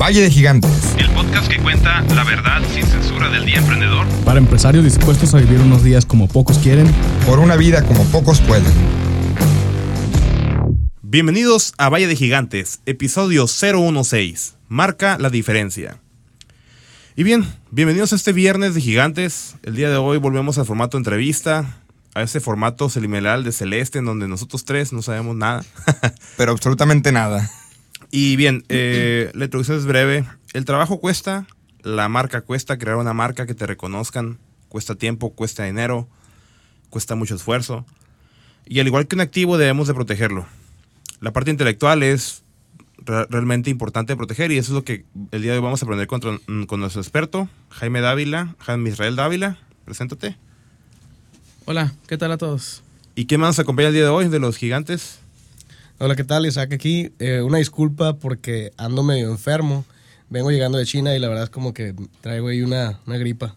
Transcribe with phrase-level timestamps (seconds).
[0.00, 0.96] Valle de Gigantes.
[0.96, 4.06] El podcast que cuenta la verdad sin censura del día emprendedor.
[4.24, 6.90] Para empresarios dispuestos a vivir unos días como pocos quieren.
[7.26, 8.72] Por una vida como pocos pueden.
[11.02, 14.56] Bienvenidos a Valle de Gigantes, episodio 016.
[14.68, 15.98] Marca la diferencia.
[17.14, 19.56] Y bien, bienvenidos a este viernes de Gigantes.
[19.64, 21.76] El día de hoy volvemos al formato entrevista,
[22.14, 25.62] a ese formato selimelal de Celeste, en donde nosotros tres no sabemos nada.
[26.38, 27.50] Pero absolutamente nada.
[28.10, 30.24] Y bien, eh, la introducción es breve.
[30.52, 31.46] El trabajo cuesta,
[31.82, 34.38] la marca cuesta, crear una marca que te reconozcan,
[34.68, 36.08] cuesta tiempo, cuesta dinero,
[36.88, 37.86] cuesta mucho esfuerzo.
[38.66, 40.46] Y al igual que un activo debemos de protegerlo.
[41.20, 42.42] La parte intelectual es
[42.98, 45.82] re- realmente importante de proteger y eso es lo que el día de hoy vamos
[45.82, 46.20] a aprender con,
[46.66, 49.58] con nuestro experto, Jaime Dávila, Jaime Israel Dávila.
[49.84, 50.36] Preséntate.
[51.64, 52.82] Hola, ¿qué tal a todos?
[53.14, 55.19] ¿Y qué más nos acompaña el día de hoy de los gigantes?
[56.02, 56.46] Hola, ¿qué tal?
[56.46, 57.12] Isaac aquí.
[57.18, 59.84] Eh, una disculpa porque ando medio enfermo.
[60.30, 63.54] Vengo llegando de China y la verdad es como que traigo ahí una, una gripa.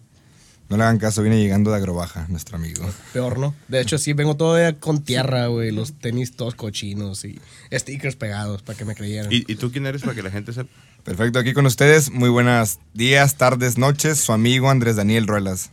[0.67, 2.85] No le hagan caso, viene llegando de Agrobaja, nuestro amigo.
[3.13, 3.55] Peor, ¿no?
[3.69, 5.71] De hecho, sí, vengo todavía con tierra, güey.
[5.71, 7.39] Los tenis todos cochinos y
[7.71, 9.31] stickers pegados para que me creyeran.
[9.31, 10.69] ¿Y, y tú quién eres para que la gente sepa?
[11.05, 12.11] Perfecto, aquí con ustedes.
[12.11, 14.19] Muy buenos días, tardes, noches.
[14.19, 15.71] Su amigo Andrés Daniel Ruelas.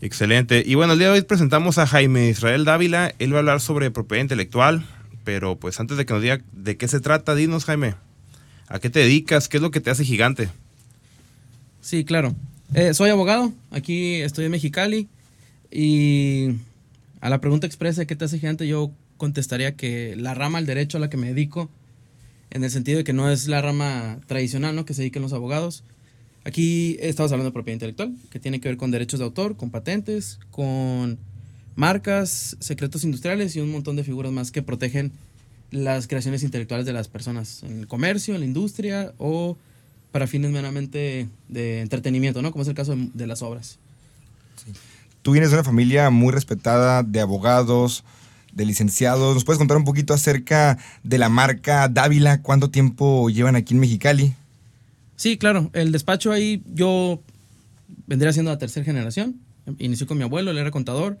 [0.00, 0.62] Excelente.
[0.64, 3.12] Y bueno, el día de hoy presentamos a Jaime Israel Dávila.
[3.18, 4.86] Él va a hablar sobre propiedad intelectual.
[5.24, 7.94] Pero pues antes de que nos diga de qué se trata, dinos, Jaime.
[8.68, 9.48] ¿A qué te dedicas?
[9.48, 10.48] ¿Qué es lo que te hace gigante?
[11.80, 12.34] Sí, claro.
[12.74, 15.08] Eh, soy abogado, aquí estoy en Mexicali
[15.72, 16.50] y
[17.20, 20.66] a la pregunta expresa de qué te hace gigante yo contestaría que la rama al
[20.66, 21.68] derecho a la que me dedico,
[22.50, 24.84] en el sentido de que no es la rama tradicional ¿no?
[24.84, 25.82] que se dediquen los abogados.
[26.44, 29.70] Aquí estamos hablando de propiedad intelectual, que tiene que ver con derechos de autor, con
[29.70, 31.18] patentes, con
[31.80, 35.10] marcas, secretos industriales y un montón de figuras más que protegen
[35.70, 39.56] las creaciones intelectuales de las personas en el comercio, en la industria o
[40.12, 42.52] para fines meramente de entretenimiento, ¿no?
[42.52, 43.78] Como es el caso de, de las obras.
[45.22, 48.04] Tú vienes de una familia muy respetada de abogados,
[48.52, 49.34] de licenciados.
[49.34, 52.42] ¿Nos puedes contar un poquito acerca de la marca Dávila?
[52.42, 54.34] ¿Cuánto tiempo llevan aquí en Mexicali?
[55.16, 55.70] Sí, claro.
[55.72, 57.22] El despacho ahí yo
[58.06, 59.36] vendría siendo la tercera generación.
[59.78, 61.18] Inició con mi abuelo, él era contador.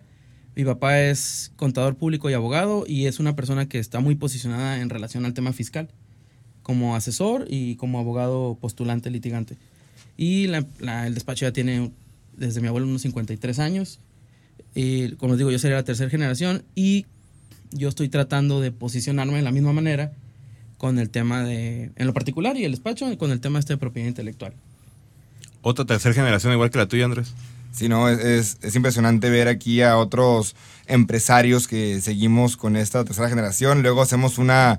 [0.56, 4.80] Mi papá es contador público y abogado y es una persona que está muy posicionada
[4.80, 5.88] en relación al tema fiscal,
[6.62, 9.56] como asesor y como abogado postulante litigante.
[10.16, 11.92] Y la- la- el despacho ya tiene
[12.36, 14.00] desde mi abuelo unos 53 años.
[14.74, 17.06] Y como digo, yo sería la tercera generación y
[17.72, 20.12] yo estoy tratando de posicionarme de la misma manera
[20.78, 23.78] con el tema de, en lo particular y el despacho, con el tema este de
[23.78, 24.54] propiedad intelectual.
[25.62, 27.34] Otra tercera generación igual que la tuya, Andrés.
[27.72, 33.04] Sí, no, es, es- es impresionante ver aquí a otros empresarios que seguimos con esta
[33.04, 33.82] tercera generación.
[33.82, 34.78] Luego hacemos una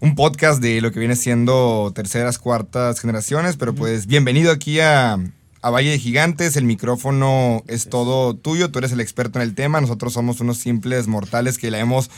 [0.00, 5.18] un podcast de lo que viene siendo terceras, cuartas generaciones, pero pues bienvenido aquí a,
[5.60, 6.56] a Valle de Gigantes.
[6.56, 10.56] El micrófono es todo tuyo, tú eres el experto en el tema, nosotros somos unos
[10.56, 12.10] simples mortales que la hemos...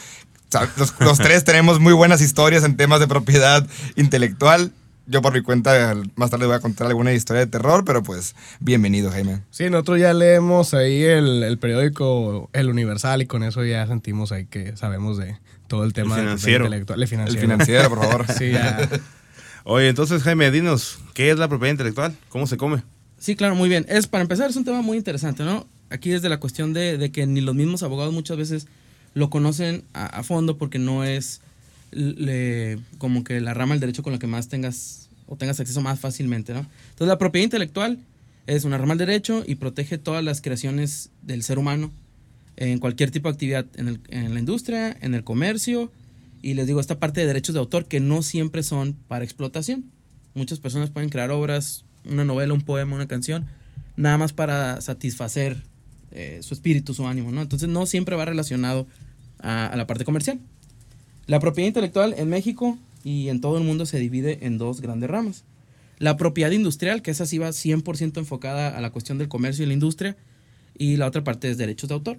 [1.01, 3.67] los tres tenemos muy buenas historias en temas de propiedad
[3.97, 4.71] intelectual.
[5.07, 8.37] Yo por mi cuenta más tarde voy a contar alguna historia de terror, pero pues
[8.61, 9.43] bienvenido, Jaime.
[9.51, 14.31] Sí, nosotros ya leemos ahí el, el periódico El Universal y con eso ya sentimos
[14.31, 15.37] ahí que sabemos de
[15.67, 16.65] todo el tema El financiero.
[16.67, 16.99] intelectual.
[16.99, 17.41] El El financiero.
[17.41, 18.27] financiero, por favor.
[18.39, 18.89] Sí, ya.
[19.65, 22.17] Oye, entonces, Jaime, dinos, ¿qué es la propiedad intelectual?
[22.29, 22.83] ¿Cómo se come?
[23.19, 23.85] Sí, claro, muy bien.
[23.89, 25.67] Es, para empezar, es un tema muy interesante, ¿no?
[25.91, 28.67] Aquí desde la cuestión de, de que ni los mismos abogados muchas veces
[29.15, 31.41] lo conocen a, a fondo porque no es
[31.93, 35.81] le- como que la rama del derecho con la que más tengas o tengas acceso
[35.81, 36.61] más fácilmente, ¿no?
[36.91, 37.99] Entonces, la propiedad intelectual
[38.47, 41.91] es una rama del derecho y protege todas las creaciones del ser humano
[42.57, 45.91] en cualquier tipo de actividad, en, el- en la industria, en el comercio,
[46.43, 49.85] y les digo, esta parte de derechos de autor que no siempre son para explotación.
[50.35, 53.47] Muchas personas pueden crear obras, una novela, un poema, una canción,
[53.97, 55.63] nada más para satisfacer
[56.11, 57.41] eh, su espíritu, su ánimo, ¿no?
[57.43, 58.87] Entonces no siempre va relacionado
[59.39, 60.41] a, a la parte comercial.
[61.33, 65.09] La propiedad intelectual en México y en todo el mundo se divide en dos grandes
[65.09, 65.45] ramas.
[65.97, 69.67] La propiedad industrial, que esa sí va 100% enfocada a la cuestión del comercio y
[69.67, 70.19] la industria,
[70.77, 72.19] y la otra parte es derechos de autor.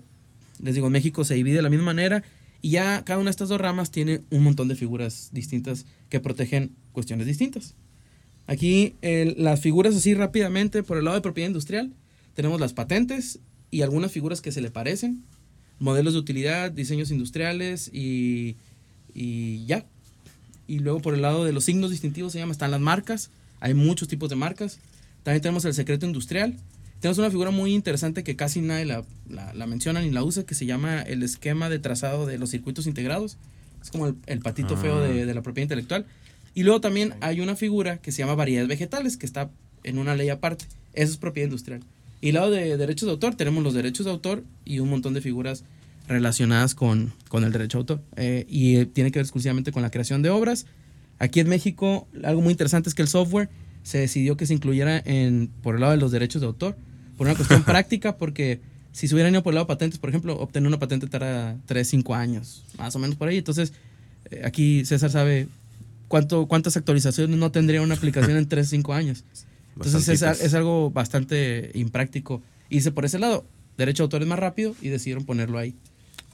[0.64, 2.24] Les digo, México se divide de la misma manera
[2.60, 6.20] y ya cada una de estas dos ramas tiene un montón de figuras distintas que
[6.20, 7.76] protegen cuestiones distintas.
[8.48, 11.94] Aquí las figuras así rápidamente, por el lado de propiedad industrial,
[12.34, 15.24] tenemos las patentes y algunas figuras que se le parecen,
[15.78, 18.56] modelos de utilidad, diseños industriales y,
[19.14, 19.86] y ya.
[20.68, 23.30] Y luego por el lado de los signos distintivos se llama, están las marcas,
[23.60, 24.80] hay muchos tipos de marcas.
[25.24, 26.56] También tenemos el secreto industrial.
[27.00, 30.44] Tenemos una figura muy interesante que casi nadie la, la- la menciona ni la usa,
[30.46, 33.38] que se llama el esquema de trazado de los circuitos integrados.
[33.82, 34.78] Es como el, el patito Ah.
[34.82, 36.06] feo de, de la propiedad intelectual.
[36.56, 39.50] Y luego también hay una figura que se llama variedades vegetales, que está
[39.84, 40.66] en una ley aparte.
[40.94, 41.82] Eso es propiedad industrial.
[42.22, 45.20] Y lado de derechos de autor tenemos los derechos de autor y un montón de
[45.20, 45.66] figuras
[46.08, 48.02] relacionadas con, con el derecho de autor.
[48.16, 50.66] Eh, y tiene que ver exclusivamente con la creación de obras.
[51.20, 53.50] Aquí en México, algo muy interesante es que el software
[53.84, 56.78] se decidió que se incluyera en, por el lado de los derechos de autor,
[57.18, 58.62] por una cuestión práctica, porque
[58.92, 61.58] si se hubieran ido por el lado de patentes, por ejemplo, obtener una patente tarda
[61.66, 63.38] 3, 5 años, más o menos por ahí.
[63.38, 63.74] Entonces,
[64.32, 65.48] eh, aquí César sabe
[66.08, 69.24] cuánto, cuántas actualizaciones no tendría una aplicación en 3, 5 años.
[69.76, 72.42] Entonces es, es algo bastante impráctico.
[72.70, 73.46] Hice por ese lado,
[73.78, 75.76] derecho de autor es más rápido y decidieron ponerlo ahí.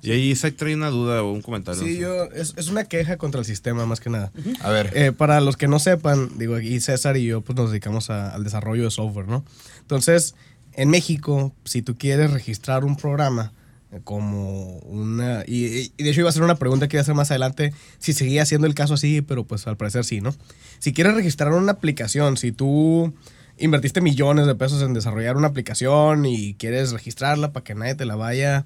[0.01, 1.81] Y ahí Isaac trae una duda o un comentario.
[1.84, 4.31] Sí, yo, es, es una queja contra el sistema más que nada.
[4.62, 4.92] A ver.
[4.96, 8.30] Eh, para los que no sepan, digo, aquí César y yo pues nos dedicamos a-
[8.34, 9.44] al desarrollo de software, ¿no?
[9.81, 10.36] Entonces,
[10.74, 13.51] en México, si tú quieres registrar un programa
[13.92, 15.44] eh, como una...
[15.48, 17.74] Y, y de hecho iba a hacer una pregunta que iba a hacer más adelante,
[17.98, 20.34] si seguía siendo el caso así, pero pues al parecer sí, ¿no?
[20.80, 23.13] Si quieres registrar una aplicación, si tú
[23.57, 28.06] invertiste millones de pesos en desarrollar una aplicación y quieres registrarla para que nadie te
[28.06, 28.66] la vaya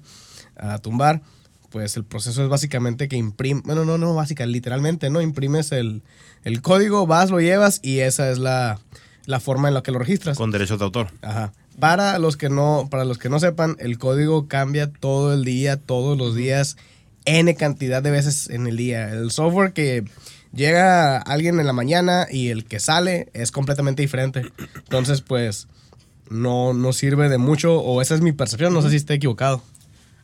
[0.56, 1.22] a tumbar,
[1.70, 5.20] pues el proceso es básicamente que imprimes, bueno, no, no, básica, literalmente, ¿no?
[5.20, 6.02] Imprimes el,
[6.44, 8.78] el código, vas, lo llevas y esa es la,
[9.26, 10.36] la forma en la que lo registras.
[10.36, 11.08] Con derechos de autor.
[11.22, 11.52] Ajá.
[11.80, 15.76] Para los que no, para los que no sepan, el código cambia todo el día,
[15.76, 16.76] todos los días,
[17.24, 19.10] n cantidad de veces en el día.
[19.10, 20.04] El software que
[20.52, 24.42] llega alguien en la mañana y el que sale es completamente diferente.
[24.76, 25.66] Entonces, pues,
[26.30, 29.62] no, no sirve de mucho, o esa es mi percepción, no sé si esté equivocado.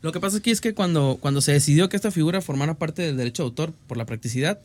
[0.03, 3.03] Lo que pasa aquí es que cuando, cuando se decidió que esta figura formara parte
[3.03, 4.59] del derecho de autor por la practicidad,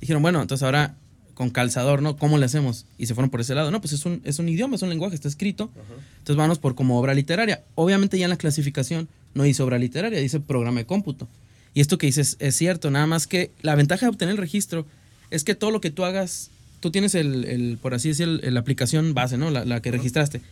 [0.00, 0.96] dijeron, bueno, entonces ahora
[1.34, 2.16] con calzador, ¿no?
[2.16, 2.84] ¿Cómo le hacemos?
[2.98, 3.70] Y se fueron por ese lado.
[3.70, 5.70] No, pues es un, es un idioma, es un lenguaje, está escrito.
[6.18, 7.62] Entonces vamos por como obra literaria.
[7.74, 11.28] Obviamente ya en la clasificación no dice obra literaria, dice programa de cómputo.
[11.74, 14.86] Y esto que dices es cierto, nada más que la ventaja de obtener el registro
[15.30, 16.50] es que todo lo que tú hagas,
[16.80, 19.50] tú tienes el, el, por así decir, la aplicación base, ¿no?
[19.50, 20.42] La, la que registraste.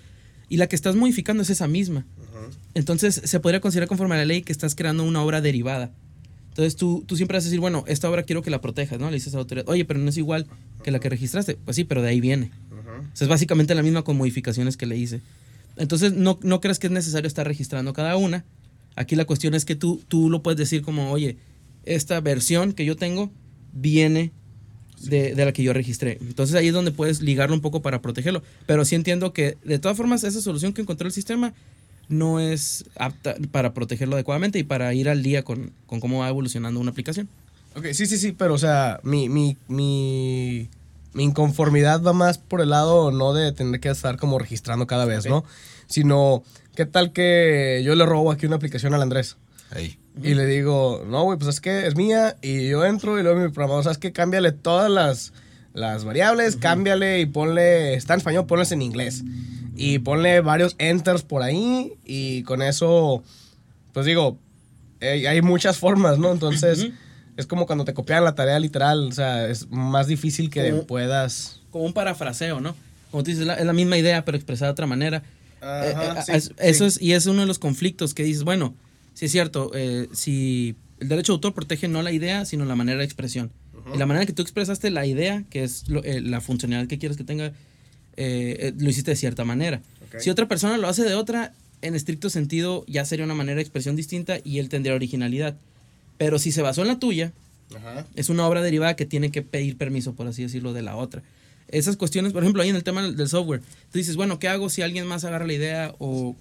[0.51, 2.05] Y la que estás modificando es esa misma.
[2.75, 5.93] Entonces se podría considerar conforme a la ley que estás creando una obra derivada.
[6.49, 9.09] Entonces tú, tú siempre vas a decir, bueno, esta obra quiero que la protejas, ¿no?
[9.09, 10.47] Le dices a la autoridad, oye, pero no es igual
[10.83, 11.57] que la que registraste.
[11.65, 12.51] Pues sí, pero de ahí viene.
[12.71, 15.23] O sea, es básicamente la misma con modificaciones que le hice.
[15.77, 18.45] Entonces no, no creas que es necesario estar registrando cada una.
[18.97, 21.39] Aquí la cuestión es que tú, tú lo puedes decir como, oye,
[21.85, 23.31] esta versión que yo tengo
[23.73, 24.33] viene
[25.01, 26.19] de, de la que yo registré.
[26.21, 28.43] Entonces ahí es donde puedes ligarlo un poco para protegerlo.
[28.67, 31.53] Pero sí entiendo que de todas formas esa solución que encontró el sistema
[32.09, 36.29] no es apta para protegerlo adecuadamente y para ir al día con, con cómo va
[36.29, 37.29] evolucionando una aplicación.
[37.77, 40.69] Ok, sí, sí, sí, pero o sea, mi, mi, mi,
[41.13, 45.05] mi inconformidad va más por el lado no de tener que estar como registrando cada
[45.05, 45.45] vez, ¿no?
[45.87, 46.43] Sino,
[46.75, 49.37] ¿qué tal que yo le robo aquí una aplicación al Andrés?
[50.23, 52.37] Y le digo, no, güey, pues es que es mía.
[52.43, 54.13] Y yo entro y luego mi programador, ¿sabes qué?
[54.13, 55.33] Cámbiale todas las,
[55.73, 59.23] las variables, cámbiale y ponle, está en español, ponles en inglés.
[59.77, 63.23] Y ponle varios enters por ahí y con eso,
[63.93, 64.37] pues digo,
[65.01, 66.33] eh, hay muchas formas, ¿no?
[66.33, 66.89] Entonces,
[67.39, 70.87] es como cuando te copian la tarea literal, o sea, es más difícil que Como-
[70.87, 71.61] puedas...
[71.71, 72.75] Como un parafraseo, ¿no?
[73.11, 75.23] Como tú dices, la- es la misma idea pero expresada de otra manera.
[75.63, 76.53] Ajá, Eh, eh, sí, es- sí.
[76.59, 78.75] Eso es, y es uno de los conflictos que dices, bueno,
[79.21, 82.75] sí es cierto, eh, si el derecho de autor protege no la idea, sino la
[82.75, 83.51] manera de expresión.
[83.95, 86.99] Y la manera que tú expresaste la idea, que es lo- eh, la funcionalidad que
[86.99, 87.53] quieres que tenga,
[88.17, 89.83] eh, lo hiciste de cierta manera.
[90.21, 93.63] Si otra persona lo hace de otra, en estricto sentido ya sería una manera de
[93.63, 95.57] expresión distinta y él tendría originalidad.
[96.19, 97.33] Pero si se basó en la tuya,
[98.15, 101.23] es una obra derivada que tiene que pedir permiso, por así decirlo, de la otra.
[101.69, 103.61] Esas cuestiones, por ejemplo, ahí en el tema del software,
[103.93, 106.37] tú dices, bueno, ¿qué hago si alguien más agarra la idea o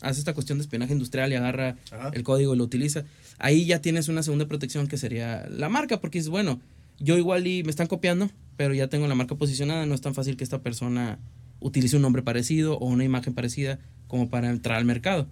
[0.00, 2.10] hace esta cuestión de espionaje industrial y agarra Ajá.
[2.12, 3.04] el código y lo utiliza?
[3.38, 6.60] Ahí ya tienes una segunda protección que sería la marca, porque dices, bueno,
[6.98, 10.14] yo igual y me están copiando, pero ya tengo la marca posicionada, no es tan
[10.14, 11.18] fácil que esta persona
[11.60, 15.26] utilice un nombre parecido o una imagen parecida como para entrar al mercado.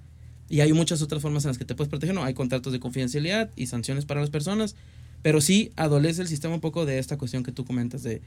[0.49, 2.25] Y hay muchas otras formas en las que te puedes proteger, ¿no?
[2.25, 4.77] Hay contratos de confidencialidad y sanciones para las personas,
[5.21, 8.23] pero sí adolece el sistema un poco de esta cuestión que tú comentas de,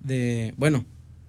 [0.00, 0.84] de bueno,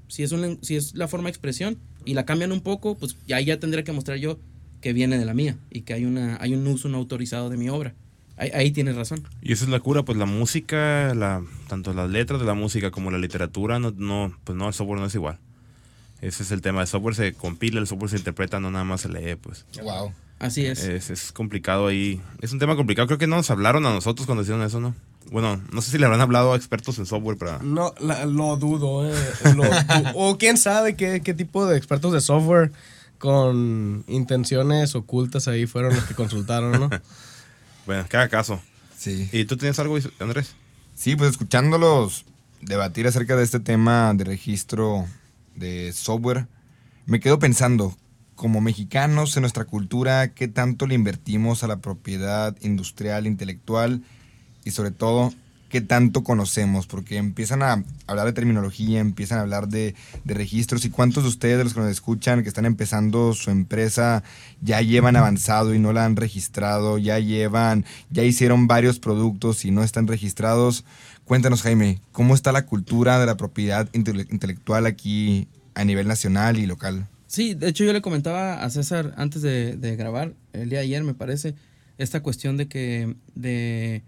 [0.07, 3.17] si es, un, si es la forma de expresión y la cambian un poco, pues
[3.27, 4.37] ya, ya tendré que mostrar yo
[4.81, 7.57] que viene de la mía y que hay, una, hay un uso no autorizado de
[7.57, 7.93] mi obra.
[8.37, 9.23] Ahí, ahí tienes razón.
[9.41, 12.91] Y esa es la cura, pues la música, la, tanto las letras de la música
[12.91, 15.39] como la literatura, no, no, pues no, el software no es igual.
[16.21, 19.01] Ese es el tema, el software se compila, el software se interpreta, no nada más
[19.01, 19.65] se lee, pues.
[19.81, 20.11] Wow.
[20.39, 20.83] Así es.
[20.83, 22.21] Es, es complicado ahí.
[22.41, 24.93] Es un tema complicado, creo que no nos hablaron a nosotros cuando hicieron eso, ¿no?
[25.31, 27.59] Bueno, no sé si le habrán hablado a expertos en software, pero...
[27.63, 29.15] No, la- lo dudo, eh.
[29.55, 29.63] Lo
[30.15, 32.71] o quién sabe qué, qué tipo de expertos de software
[33.17, 36.89] con intenciones ocultas ahí fueron los que consultaron, ¿no?
[37.85, 38.59] Bueno, que haga caso.
[38.97, 39.29] Sí.
[39.31, 40.55] ¿Y tú tienes algo, Andrés?
[40.95, 42.25] Sí, pues escuchándolos,
[42.61, 45.05] debatir acerca de este tema de registro
[45.55, 46.47] de software,
[47.05, 47.95] me quedo pensando,
[48.35, 54.01] como mexicanos en nuestra cultura, ¿qué tanto le invertimos a la propiedad industrial, intelectual
[54.63, 55.31] y sobre todo
[55.75, 60.89] qué tanto conocemos, porque empiezan a hablar de terminología, empiezan a hablar de, registros y
[60.89, 64.23] cuántos de ustedes, de los que nos escuchan, que están empezando su empresa,
[64.61, 69.71] ya llevan avanzado y no la han registrado, ya llevan, ya hicieron varios productos y
[69.71, 70.85] no están registrados.
[71.25, 76.57] Cuéntanos, Jaime, ¿cómo está la cultura de la propiedad intele intelectual aquí a nivel nacional
[76.57, 77.05] y local?
[77.27, 81.03] Sí, de hecho yo le comentaba a César antes de, grabar, el día de ayer
[81.03, 81.53] me parece,
[81.97, 84.05] esta cuestión de que...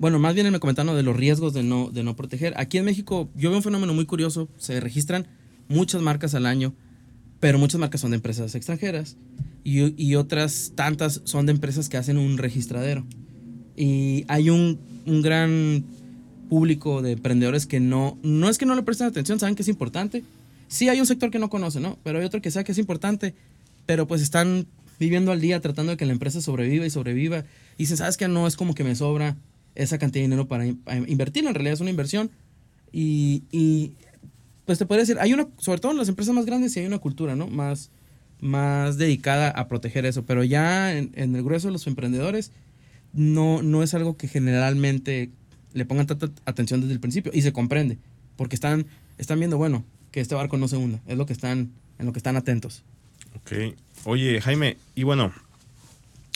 [0.00, 2.54] bueno, más bien me comentaron de los riesgos de no, de no proteger.
[2.56, 5.26] Aquí en México yo veo un fenómeno muy curioso, se registran
[5.68, 6.74] muchas marcas al año,
[7.38, 9.16] pero muchas marcas son de empresas extranjeras
[9.64, 13.06] y, y otras tantas son de empresas que hacen un registradero.
[13.76, 15.84] Y hay un, un, gran
[16.50, 19.68] público de emprendedores que no, no es que no le presten atención, saben que es
[19.68, 20.24] importante.
[20.68, 21.98] Sí hay un sector que no conoce, ¿no?
[22.02, 23.34] Pero hay otro que sabe que es importante,
[23.86, 24.66] pero pues están
[24.98, 27.44] viviendo al día tratando de que la empresa sobreviva y sobreviva.
[27.78, 29.36] Y dicen, ¿sabes que No es como que me sobra
[29.74, 31.46] esa cantidad de dinero para, invertir.
[31.46, 32.30] En realidad es una inversión.
[32.92, 33.92] Y,
[34.64, 36.86] pues te podría decir, hay una, sobre todo en las empresas más grandes, sí hay
[36.86, 37.48] una cultura, ¿no?
[37.48, 37.90] Más,
[38.40, 40.24] más dedicada a proteger eso.
[40.24, 42.52] Pero ya en, el grueso de los emprendedores,
[43.12, 45.30] no, no es algo que generalmente
[45.72, 47.32] le pongan tanta atención desde el principio.
[47.34, 47.98] Y se comprende.
[48.36, 48.86] Porque están,
[49.18, 51.00] están viendo, bueno, que este barco no se hunda.
[51.06, 52.82] Es lo que están, en lo que están atentos.
[53.36, 53.76] Ok.
[54.04, 55.32] Oye, Jaime, y bueno,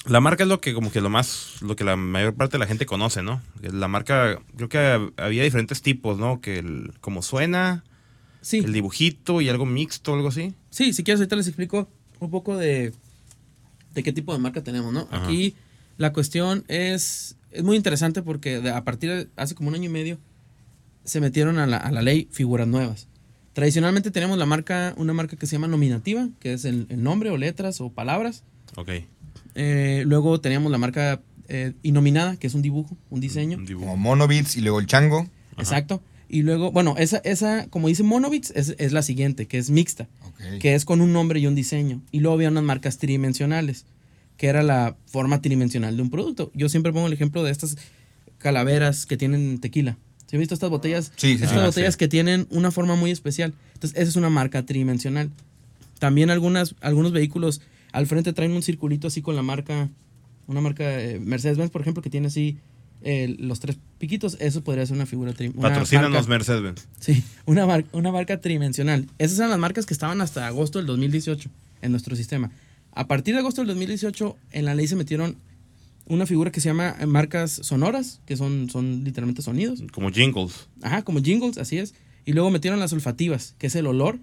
[0.06, 2.58] la marca es lo que como que lo más, lo que la mayor parte de
[2.58, 3.40] la gente conoce, ¿no?
[3.62, 6.40] La marca, creo que había diferentes tipos, ¿no?
[6.40, 7.84] Que el, como suena,
[8.40, 8.58] sí.
[8.58, 10.54] el dibujito y algo mixto, algo así.
[10.70, 11.88] Sí, si quieres ahorita les explico
[12.20, 12.92] un poco de,
[13.94, 15.08] de qué tipo de marca tenemos, ¿no?
[15.10, 15.56] Aquí
[15.96, 19.92] la cuestión es, es muy interesante porque a partir de hace como un año y
[19.92, 20.18] medio
[21.04, 23.08] se metieron a la, a la ley figuras nuevas.
[23.54, 27.30] Tradicionalmente tenemos la marca, una marca que se llama nominativa, que es el, el nombre
[27.30, 28.42] o letras o palabras.
[28.76, 28.90] Ok.
[29.54, 33.58] Eh, luego teníamos la marca eh, Inominada, que es un dibujo, un diseño.
[33.78, 35.28] Como Monobits y luego el chango.
[35.58, 36.02] Exacto.
[36.28, 40.08] Y luego, bueno, esa, esa como dice Monobits, es, es la siguiente, que es mixta,
[40.60, 42.02] que es con un nombre y un diseño.
[42.10, 43.84] Y luego había unas marcas tridimensionales,
[44.36, 46.50] que era la forma tridimensional de un producto.
[46.54, 47.76] Yo siempre pongo el ejemplo de estas
[48.38, 49.96] calaveras que tienen tequila.
[50.26, 51.12] ¿Se han visto estas botellas?
[51.16, 53.54] Sí, estas ah, botellas que tienen una forma muy especial.
[53.74, 55.30] Entonces, esa es una marca tridimensional.
[55.98, 57.60] También algunas, algunos vehículos
[57.94, 59.88] al frente traen un circulito así con la marca,
[60.48, 62.58] una marca eh, Mercedes-Benz, por ejemplo, que tiene así
[63.02, 64.36] eh, los tres piquitos.
[64.40, 65.70] Eso podría ser una figura tridimensional.
[65.70, 66.88] Patrocínanos Mercedes-Benz.
[66.98, 69.06] Sí, una, una marca tridimensional.
[69.18, 71.48] Esas eran las marcas que estaban hasta agosto del 2018
[71.82, 72.50] en nuestro sistema.
[72.90, 75.36] A partir de agosto del 2018, en la ley se metieron
[76.06, 79.84] una figura que se llama eh, marcas sonoras, que son, son literalmente sonidos.
[79.92, 80.66] Como jingles.
[80.82, 81.94] Ajá, como jingles, así es.
[82.24, 84.18] Y luego metieron las olfativas, que es el olor.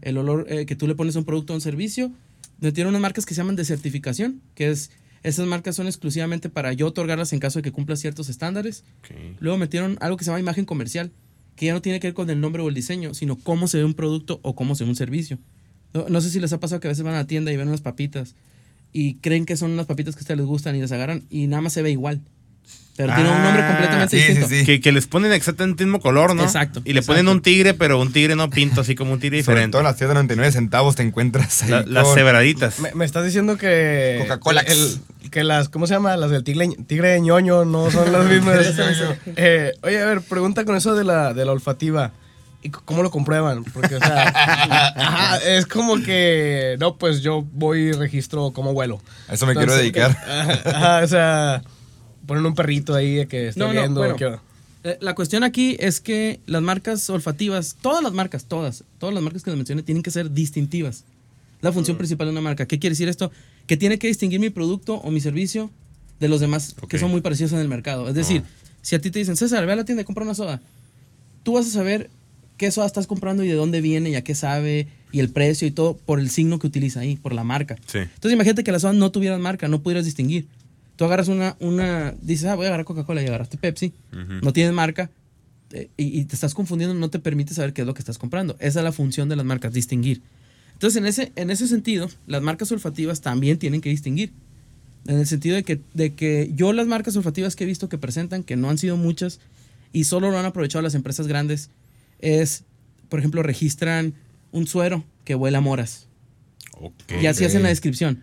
[0.00, 2.10] El olor que tú le pones a un producto o un servicio
[2.60, 4.90] tiene unas marcas que se llaman de certificación, que es
[5.22, 8.84] esas marcas son exclusivamente para yo otorgarlas en caso de que cumpla ciertos estándares.
[9.38, 11.12] Luego metieron algo que se llama imagen comercial,
[11.56, 13.78] que ya no tiene que ver con el nombre o el diseño, sino cómo se
[13.78, 15.38] ve un producto o cómo se ve un servicio.
[15.92, 17.68] No, sé si les ha pasado que a veces van a la tienda y ven
[17.68, 18.34] unas papitas
[18.92, 21.48] y creen que son unas papitas que a ustedes les gustan y las agarran y
[21.48, 22.22] nada más se ve igual.
[22.96, 24.82] Pero tiene un nombre ah, completamente distinto.
[24.82, 26.42] Que, les ponen exactamente el mismo color, ¿no?
[26.42, 26.82] Exacto.
[26.84, 29.78] Y le ponen un tigre, pero un tigre no pinto así como un tigre diferente.
[29.78, 32.76] Sobre todo las 99 centavos te encuentras ahí Las cebraditas.
[32.94, 34.18] Me, estás diciendo que...
[34.22, 34.64] Coca-Cola.
[35.30, 36.16] Que las, ¿cómo se llama?
[36.16, 38.58] Las del tigre, tigre de ñoño no son las mismas.
[39.36, 42.12] eh, oye, a ver, pregunta con eso de la, de la olfativa.
[42.62, 43.64] ¿Y cómo lo comprueban?
[43.64, 49.00] Porque, o sea, es como que, no, pues yo voy y registro cómo vuelo.
[49.28, 50.10] A eso me quiero dedicar.
[50.66, 51.62] Ajá, o sea
[52.30, 54.04] ponen un perrito ahí que está viendo.
[54.84, 59.20] Eh, la cuestión aquí es que las marcas olfativas, todas las marcas, todas, todas las
[59.20, 61.02] marcas que les mencioné, tienen que ser distintivas.
[61.60, 61.98] La función mm.
[61.98, 62.66] principal de una marca.
[62.66, 63.32] ¿Qué quiere decir esto?
[63.66, 65.72] Que tiene que distinguir mi producto o mi servicio
[66.20, 68.08] de los demás que son muy parecidos en el mercado.
[68.08, 68.70] Es decir, ah.
[68.80, 70.60] si a ti te dicen, César, ve a la tienda y compra una soda,
[71.42, 72.10] tú vas a saber
[72.58, 75.66] qué soda estás comprando y de dónde viene y a qué sabe y el precio
[75.66, 77.74] y todo por el signo que utiliza ahí, por la marca.
[77.92, 80.46] Entonces imagínate que las sodas no tuvieran marca, no pudieras distinguir.
[81.00, 83.94] Tú agarras una, una dices, ah, voy a agarrar Coca-Cola y agarraste Pepsi,
[84.42, 85.10] no tienes marca
[85.70, 88.54] eh, y, te estás confundiendo, no te permite saber qué es lo que estás comprando.
[88.60, 90.20] Esa es la función de las marcas, distinguir.
[90.74, 94.34] Entonces, en ese, en ese sentido, las marcas olfativas también tienen que distinguir.
[95.06, 97.96] En el sentido de que, de que yo las marcas olfativas que he visto que
[97.96, 99.40] presentan, que no han sido muchas
[99.94, 101.70] y solo lo han aprovechado las empresas grandes,
[102.18, 102.64] es,
[103.08, 104.12] por ejemplo, registran
[104.52, 106.08] un suero que huele a moras.
[107.22, 108.22] Y así hacen la descripción.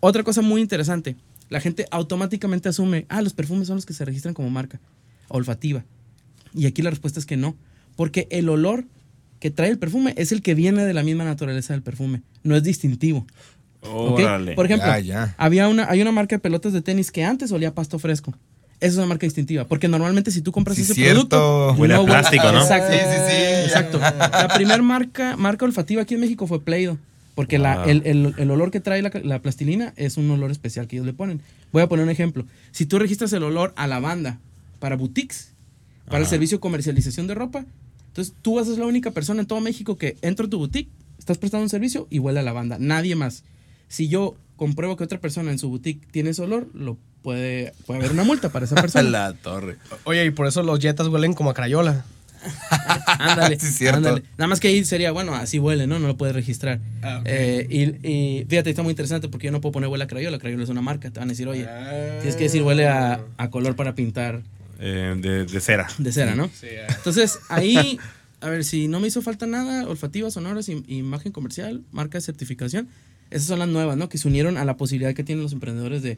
[0.00, 1.16] Otra cosa muy interesante,
[1.48, 4.80] la gente automáticamente asume, ah, los perfumes son los que se registran como marca
[5.28, 5.84] olfativa.
[6.54, 7.56] Y aquí la respuesta es que no.
[7.96, 8.84] Porque el olor
[9.40, 12.22] que trae el perfume es el que viene de la misma naturaleza del perfume.
[12.42, 13.26] No es distintivo.
[13.80, 15.34] Por ejemplo, Ya, ya.
[15.38, 18.34] Había una, hay una marca de pelotas de tenis que antes olía a pasto fresco.
[18.80, 19.66] Esa es una marca distintiva.
[19.66, 21.28] Porque normalmente si tú compras Sí, ese cierto.
[21.28, 21.72] producto.
[21.80, 22.60] Huele a plástico, ¿no?
[22.60, 22.92] Exacto.
[22.92, 23.42] Sí, sí, sí.
[23.64, 23.98] Exacto.
[23.98, 26.98] La primera marca, marca olfativa aquí en México fue Play-Doh.
[27.38, 27.88] Porque la- Wow.
[27.88, 31.06] el, el- el olor que trae la, la plastilina es un olor especial que ellos
[31.06, 31.40] le ponen.
[31.72, 32.44] Voy a poner un ejemplo.
[32.72, 34.40] Si tú registras el olor a lavanda
[34.80, 35.52] para boutiques,
[36.06, 37.64] para el servicio de comercialización de ropa,
[38.08, 40.58] entonces tú vas a ser la única persona en todo México que entra a tu
[40.58, 42.76] boutique, estás prestando un servicio y huele a lavanda.
[42.80, 43.44] Nadie más.
[43.86, 48.00] Si yo compruebo que otra persona en su boutique tiene ese olor, lo puede, puede
[48.00, 49.08] haber una multa para esa persona.
[49.08, 49.76] La torre.
[50.02, 52.04] Oye, y por eso los Jetas huelen como a Crayola.
[53.18, 53.96] Ándale, Sí, es cierto.
[53.98, 54.22] ándale.
[54.36, 55.98] Nada más que ahí sería, bueno, así huele, ¿no?
[55.98, 56.80] No lo puedes registrar.
[57.02, 57.22] Ah.
[57.24, 60.38] Eh, y, y fíjate, está muy interesante porque yo no puedo poner huele a Crayola.
[60.38, 61.10] Crayola es una marca.
[61.10, 61.66] Te van a decir, oye,
[62.20, 64.42] tienes que decir huele a, a color para pintar
[64.80, 65.88] Eh, de, de cera.
[65.98, 66.48] de cera, ¿no?
[66.54, 66.92] Sí, ah.
[66.96, 67.98] Entonces, ahí,
[68.40, 72.22] a ver, si no me hizo falta nada, olfativas, sonoras, im- imagen comercial, marca de
[72.22, 72.88] certificación,
[73.30, 74.08] esas son las nuevas, ¿no?
[74.08, 76.16] Que se unieron a la posibilidad que tienen los emprendedores de,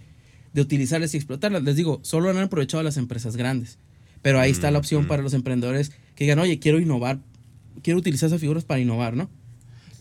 [0.53, 1.63] de utilizarlas y explotarlas.
[1.65, 3.79] Les digo, solo han aprovechado las empresas grandes.
[4.23, 7.19] Pero ahí está la opción para los emprendedores que digan, oye, quiero innovar,
[7.83, 9.31] quiero utilizar esas figuras para innovar, ¿no?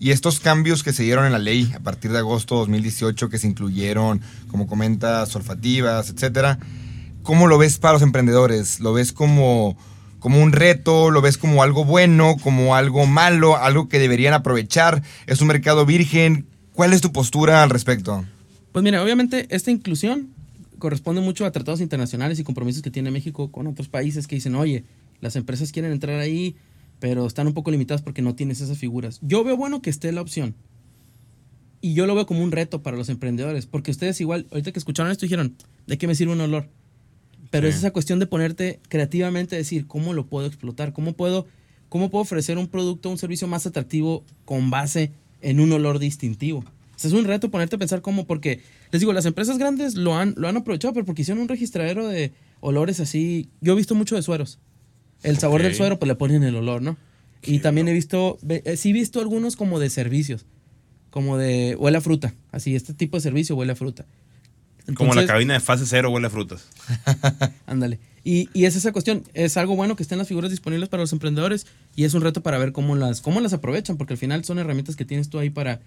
[0.01, 3.29] Y estos cambios que se dieron en la ley a partir de agosto de 2018,
[3.29, 6.59] que se incluyeron, como comentas, olfativas, etcétera,
[7.23, 8.81] ¿cómo lo ves para los emprendedores?
[8.81, 9.77] ¿Lo ves como,
[10.19, 11.09] como un reto?
[11.09, 12.35] ¿Lo ves como algo bueno?
[12.43, 13.55] ¿Como algo malo?
[13.55, 15.01] ¿Algo que deberían aprovechar?
[15.25, 16.47] ¿Es un mercado virgen?
[16.73, 18.25] ¿Cuál es tu postura al respecto?
[18.73, 20.27] Pues mira, obviamente esta inclusión
[20.79, 24.55] corresponde mucho a tratados internacionales y compromisos que tiene México con otros países que dicen,
[24.55, 24.83] oye,
[25.21, 26.55] las empresas quieren entrar ahí,
[26.99, 29.19] pero están un poco limitadas porque no tienes esas figuras.
[29.21, 30.55] Yo veo bueno que esté la opción.
[31.81, 34.79] Y yo lo veo como un reto para los emprendedores, porque ustedes igual, ahorita que
[34.79, 35.55] escucharon esto, dijeron,
[35.87, 36.67] ¿de qué me sirve un olor?
[37.51, 37.71] Pero Sí.
[37.71, 40.91] es esa cuestión de ponerte creativamente, decir, ¿cómo lo puedo explotar?
[40.93, 41.47] ¿Cómo puedo,
[41.87, 45.11] ¿Cómo puedo ofrecer un producto, un servicio más atractivo con base
[45.41, 46.59] en un olor distintivo?
[46.59, 48.59] O sea, es un reto ponerte a pensar cómo, porque
[48.91, 52.07] les digo, las empresas grandes lo han, lo han aprovechado, pero porque hicieron un registradero
[52.07, 53.49] de olores así.
[53.61, 54.59] Yo he visto mucho de sueros.
[55.23, 56.97] El sabor del suero, pues le ponen el olor, ¿no?
[57.43, 60.45] Y también he visto, eh, sí he visto algunos como de servicios,
[61.09, 64.05] como de huele a fruta, así, este tipo de servicio huele a fruta.
[64.95, 66.65] Como la cabina de fase cero huele a frutas.
[67.67, 67.99] Ándale.
[68.23, 71.13] Y, y es esa cuestión, es algo bueno que estén las figuras disponibles para los
[71.13, 74.43] emprendedores y es un reto para ver cómo las, cómo las aprovechan, porque al final
[74.43, 75.79] son herramientas que tienes tú ahí para,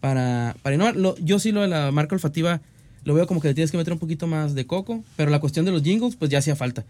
[0.00, 0.96] para, para innovar.
[0.96, 2.60] Lo- yo sí lo de la marca olfativa
[3.04, 5.38] lo veo como que le tienes que meter un poquito más de coco, pero la
[5.40, 6.84] cuestión de los jingles, pues ya hacía falta.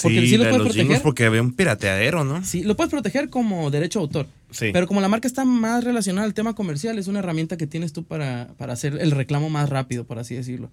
[0.00, 1.02] Porque sí, sí lo de puedes los jingles proteger.
[1.02, 2.42] porque había un pirateadero, ¿no?
[2.44, 4.26] Sí, lo puedes proteger como derecho a autor.
[4.50, 4.70] Sí.
[4.72, 7.92] Pero como la marca está más relacionada al tema comercial, es una herramienta que tienes
[7.92, 10.70] tú para, para hacer el reclamo más rápido, por así decirlo.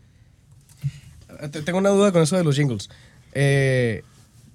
[1.51, 2.89] Te- Tengo una duda con eso de los jingles.
[3.33, 4.03] Eh,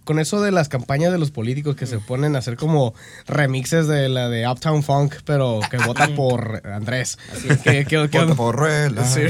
[0.05, 2.95] con eso de las campañas de los políticos que se ponen a hacer como
[3.27, 7.19] remixes de la de Uptown Funk, pero que vota por Andrés.
[7.63, 9.05] ¿Qué- qué- qué- Vota por Ruela.
[9.07, 9.23] Sí.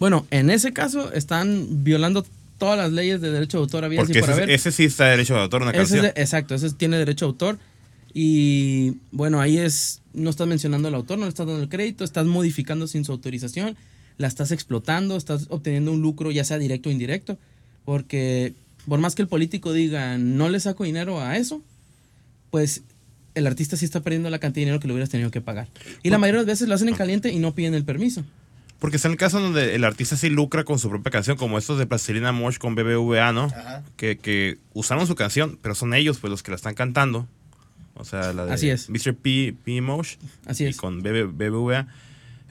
[0.00, 2.24] Bueno, en ese caso están violando
[2.60, 4.50] todas las leyes de derecho de autor había Porque por ese, haber.
[4.50, 6.14] ese sí está derecho de autor, una Ese es canción.
[6.14, 7.58] de- exacto, ese tiene derecho a autor.
[8.14, 12.04] Y bueno, ahí es, no estás mencionando al autor, no le estás dando el crédito,
[12.04, 13.76] estás modificando sin su autorización,
[14.18, 17.38] la estás explotando, estás obteniendo un lucro ya sea directo o indirecto.
[17.84, 18.54] Porque
[18.86, 21.62] por más que el político diga, no le saco dinero a eso,
[22.50, 22.82] pues
[23.34, 25.68] el artista sí está perdiendo la cantidad de dinero que le hubieras tenido que pagar.
[26.02, 28.24] Y la mayoría de las veces lo hacen en caliente y no piden el permiso.
[28.80, 31.58] Porque está en el caso donde el artista sí lucra con su propia canción, como
[31.58, 33.44] estos de Plastilina Mosh con BBVA, ¿no?
[33.44, 33.84] Ajá.
[33.96, 37.28] Que, que usaron su canción, pero son ellos pues los que la están cantando.
[37.94, 38.88] O sea, la de Así es.
[38.88, 39.14] Mr.
[39.14, 40.14] P, P Mosh
[40.46, 40.76] Así y es.
[40.78, 41.86] con BB BBVA.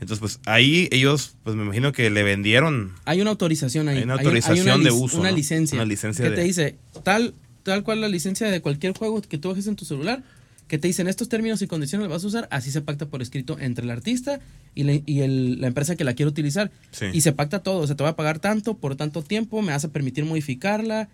[0.02, 3.98] Entonces, pues ahí ellos, pues me imagino que le vendieron Hay una autorización ahí.
[3.98, 5.36] Hay una autorización de lic- uso, Una ¿no?
[5.36, 5.76] licencia.
[5.78, 9.38] Una licencia que de- te dice, tal, tal cual la licencia de cualquier juego que
[9.38, 10.24] tú bajes en tu celular,
[10.70, 13.22] que te dicen estos términos y condiciones los vas a usar, así se pacta por
[13.22, 14.40] escrito entre el artista
[14.76, 16.72] y, la, y el- la empresa que la quiere utilizar.
[16.92, 17.08] Sí.
[17.12, 19.74] Y se pacta todo, o sea, te va a pagar tanto por tanto tiempo, me
[19.74, 21.10] vas a permitir modificarla,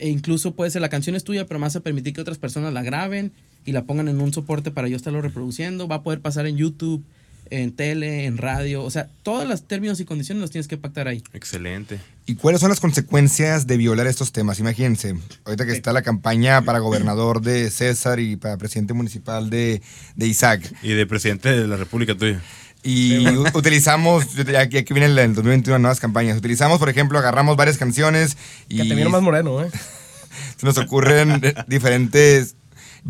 [0.00, 2.38] e incluso puede ser la canción es tuya, pero me vas a permitir que otras
[2.38, 3.30] personas la graben
[3.64, 6.56] y la pongan en un soporte para yo estarlo reproduciendo, va a poder pasar en
[6.56, 7.04] YouTube,
[7.50, 11.08] en tele, en radio, o sea, todos los términos y condiciones los tienes que pactar
[11.08, 11.22] ahí.
[11.32, 12.00] Excelente.
[12.26, 14.58] ¿Y cuáles son las consecuencias de violar estos temas?
[14.58, 19.80] Imagínense, ahorita que está la campaña para gobernador de César y para presidente municipal de,
[20.16, 20.72] de Isaac.
[20.82, 22.42] Y de presidente de la República tuya.
[22.82, 24.26] Y utilizamos,
[24.58, 26.38] aquí, aquí viene el, el 2021 nuevas campañas.
[26.38, 28.36] Utilizamos, por ejemplo, agarramos varias canciones
[28.68, 29.70] y Que te vieron más moreno, ¿eh?
[30.56, 32.54] se nos ocurren eh, diferentes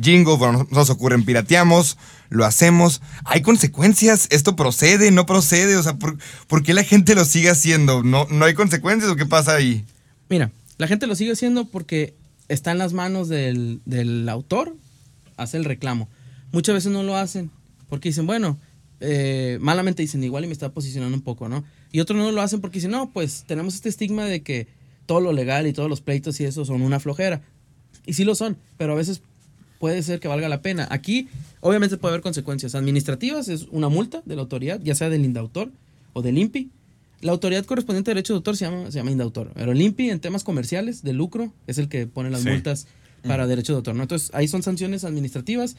[0.00, 3.02] jingles, bueno, nos ocurren, pirateamos, lo hacemos.
[3.24, 4.26] ¿Hay consecuencias?
[4.30, 5.10] ¿Esto procede?
[5.10, 5.76] ¿No procede?
[5.76, 8.02] O sea, ¿por, qué la gente lo sigue haciendo?
[8.02, 9.84] ¿No, ¿No hay consecuencias o qué pasa ahí?
[10.28, 12.14] Mira, la gente lo sigue haciendo porque
[12.48, 14.74] está en las manos del, del autor
[15.36, 16.08] hacer el reclamo.
[16.52, 17.50] Muchas veces no lo hacen
[17.88, 18.58] porque dicen, bueno,
[19.00, 21.64] eh, malamente dicen, igual y me está posicionando un poco, ¿no?
[21.92, 24.68] Y otros no lo hacen porque dicen, no, pues tenemos este estigma de que
[25.06, 27.42] todo lo legal y todos los pleitos y eso son una flojera.
[28.06, 29.22] Y sí lo son, pero a veces
[29.78, 30.86] puede ser que valga la pena.
[30.90, 31.28] Aquí,
[31.60, 35.70] obviamente, puede haber consecuencias administrativas, es una multa de la autoridad, ya sea del indautor
[36.12, 36.70] o del INPI.
[37.22, 40.10] La autoridad correspondiente a derecho de autor se llama, se llama indautor, pero el INPI
[40.10, 42.48] en temas comerciales, de lucro, es el que pone las Sí.
[42.50, 42.86] multas
[43.26, 43.94] para derecho de autor.
[43.96, 44.02] ¿no?
[44.02, 45.76] Entonces, ahí son sanciones administrativas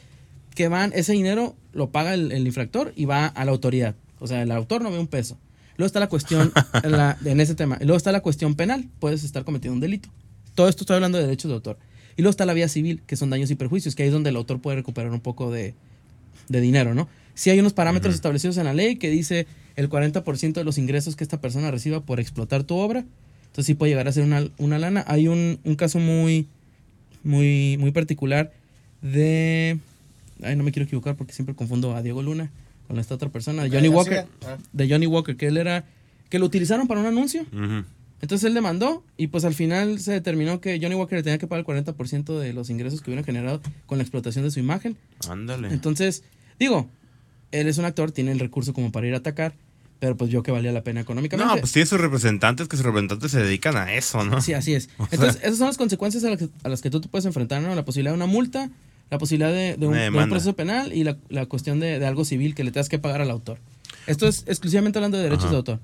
[0.54, 3.94] que van, ese dinero lo paga el, el infractor y va a la autoridad.
[4.18, 5.38] O sea, el autor no ve un peso.
[5.76, 7.78] Luego está la cuestión en, la- en ese tema.
[7.80, 8.88] Luego está la cuestión penal.
[8.98, 10.08] Puedes estar cometiendo un delito.
[10.56, 11.78] Todo esto estoy hablando de derechos de autor.
[12.18, 14.28] Y luego está la vía civil, que son daños y perjuicios, que ahí es donde
[14.30, 15.74] el autor puede recuperar un poco de,
[16.48, 17.08] de dinero, ¿no?
[17.34, 21.14] Si hay unos parámetros establecidos en la ley que dice el 40% de los ingresos
[21.14, 23.04] que esta persona reciba por explotar tu obra,
[23.46, 25.04] entonces sí puede llegar a ser una, una lana.
[25.06, 26.48] Hay un, un caso muy,
[27.22, 28.52] muy, muy particular
[29.00, 29.78] de...
[30.42, 32.50] Ay, no me quiero equivocar porque siempre confundo a Diego Luna
[32.88, 34.26] con esta otra persona, de Johnny sí, Walker.
[34.44, 34.56] ah.
[34.72, 35.84] De Johnny Walker, que él era...
[36.30, 37.46] Que lo utilizaron para un anuncio.
[38.20, 41.46] Entonces él demandó y pues al final se determinó que Johnny Walker le tenía que
[41.46, 44.96] pagar el 40% de los ingresos que hubieran generado con la explotación de su imagen.
[45.28, 45.68] Ándale.
[45.72, 46.24] Entonces,
[46.58, 46.88] digo,
[47.52, 49.54] él es un actor, tiene el recurso como para ir a atacar,
[50.00, 51.52] pero pues vio que valía la pena económicamente.
[51.54, 54.40] No, pues tiene sus representantes que sus representantes se dedican a eso, ¿no?
[54.42, 54.88] Sí, así es.
[54.98, 57.08] O sea- Entonces, esas son las consecuencias a las, que, a las que tú te
[57.08, 57.74] puedes enfrentar, ¿no?
[57.74, 58.70] La posibilidad de una multa,
[59.10, 62.24] la posibilidad de, de un, de proceso penal y la, la cuestión de, de algo
[62.24, 63.58] civil que le tengas que pagar al autor.
[64.06, 65.52] Esto es exclusivamente hablando de derechos Ajá.
[65.52, 65.80] de autor.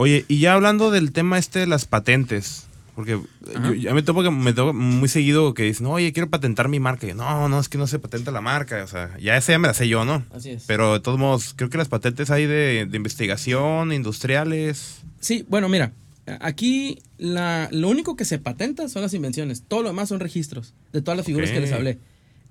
[0.00, 3.20] Oye, y ya hablando del tema este de las patentes, porque
[3.62, 6.80] yo, ya me topo que me topo muy seguido que dicen, oye, quiero patentar mi
[6.80, 7.04] marca.
[7.04, 8.82] Y yo, no, no, es que no se patenta la marca.
[8.82, 10.24] O sea, ya esa ya me la sé yo, ¿no?
[10.34, 10.64] Así es.
[10.66, 15.02] Pero de todos modos, creo que las patentes hay de, de investigación, industriales.
[15.20, 15.92] Sí, bueno, mira,
[16.40, 19.64] aquí la, lo único que se patenta son las invenciones.
[19.68, 21.98] Todo lo demás son registros de todas las figuras que les hablé.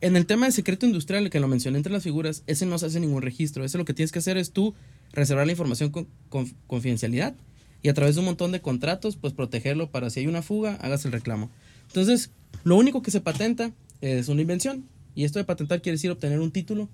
[0.01, 2.85] En el tema de secreto industrial, que lo mencioné entre las figuras, ese no se
[2.85, 3.65] hace ningún registro.
[3.65, 4.75] Ese lo que tienes que hacer es tú
[5.13, 7.35] reservar la información con, con confidencialidad
[7.81, 10.75] y a través de un montón de contratos, pues protegerlo para si hay una fuga,
[10.75, 11.49] hagas el reclamo.
[11.87, 12.31] Entonces,
[12.63, 14.85] lo único que se patenta es una invención.
[15.15, 16.89] Y esto de patentar quiere decir obtener un título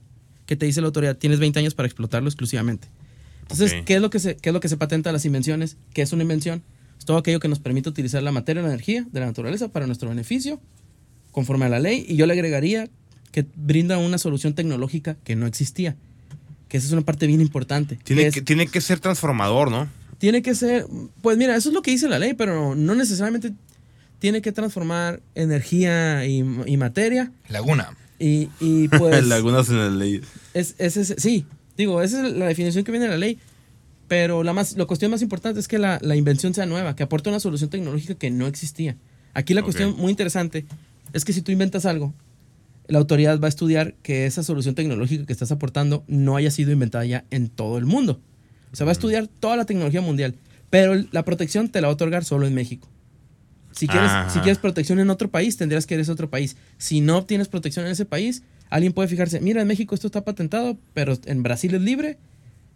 [0.46, 2.88] que te dice la autoridad, tienes 20 años para explotarlo exclusivamente.
[3.42, 3.86] Entonces, Ok.
[3.86, 5.78] ¿qué, es lo que se, ¿qué es lo que se patenta a las invenciones?
[5.94, 6.64] ¿Qué es una invención?
[6.98, 9.70] Es todo aquello que nos permite utilizar la materia o la energía de la naturaleza
[9.70, 10.62] para nuestro beneficio,
[11.32, 12.06] conforme a la ley.
[12.08, 12.90] Y yo le agregaría
[13.32, 15.96] que brinda una solución tecnológica que no existía.
[16.68, 17.98] Que esa es una parte bien importante.
[18.04, 19.88] Tiene que es- que, tiene que ser transformador, ¿no?
[20.18, 20.88] tiene que ser,
[21.22, 23.52] pues mira, eso es lo que dice la ley, pero no necesariamente
[24.18, 27.32] tiene que transformar energía y, y materia.
[27.50, 27.96] Laguna.
[28.18, 29.14] Y, y pues...
[29.32, 30.22] Algunas en la ley.
[30.54, 31.46] Es, es, es- sí,
[31.78, 33.38] digo, esa es la definición que viene de la ley.
[34.08, 37.04] Pero la, más, la cuestión más importante es que la, la invención sea nueva, que
[37.04, 38.96] aporte una solución tecnológica que no existía.
[39.34, 40.66] Aquí la cuestión muy interesante
[41.12, 42.14] es que si tú inventas algo,
[42.88, 46.72] la autoridad va a estudiar que esa solución tecnológica que estás aportando no haya sido
[46.72, 48.22] inventada ya en todo el mundo.
[48.72, 50.36] O sea, va a estudiar toda la tecnología mundial,
[50.70, 52.88] pero la protección te la va a otorgar solo en México.
[53.72, 54.30] Si quieres, Ajá.
[54.30, 56.56] si quieres protección en otro país, tendrías que ir a ese otro país.
[56.78, 60.24] Si no obtienes protección en ese país, alguien puede fijarse, mira, en México esto está
[60.24, 62.18] patentado, pero en Brasil es libre,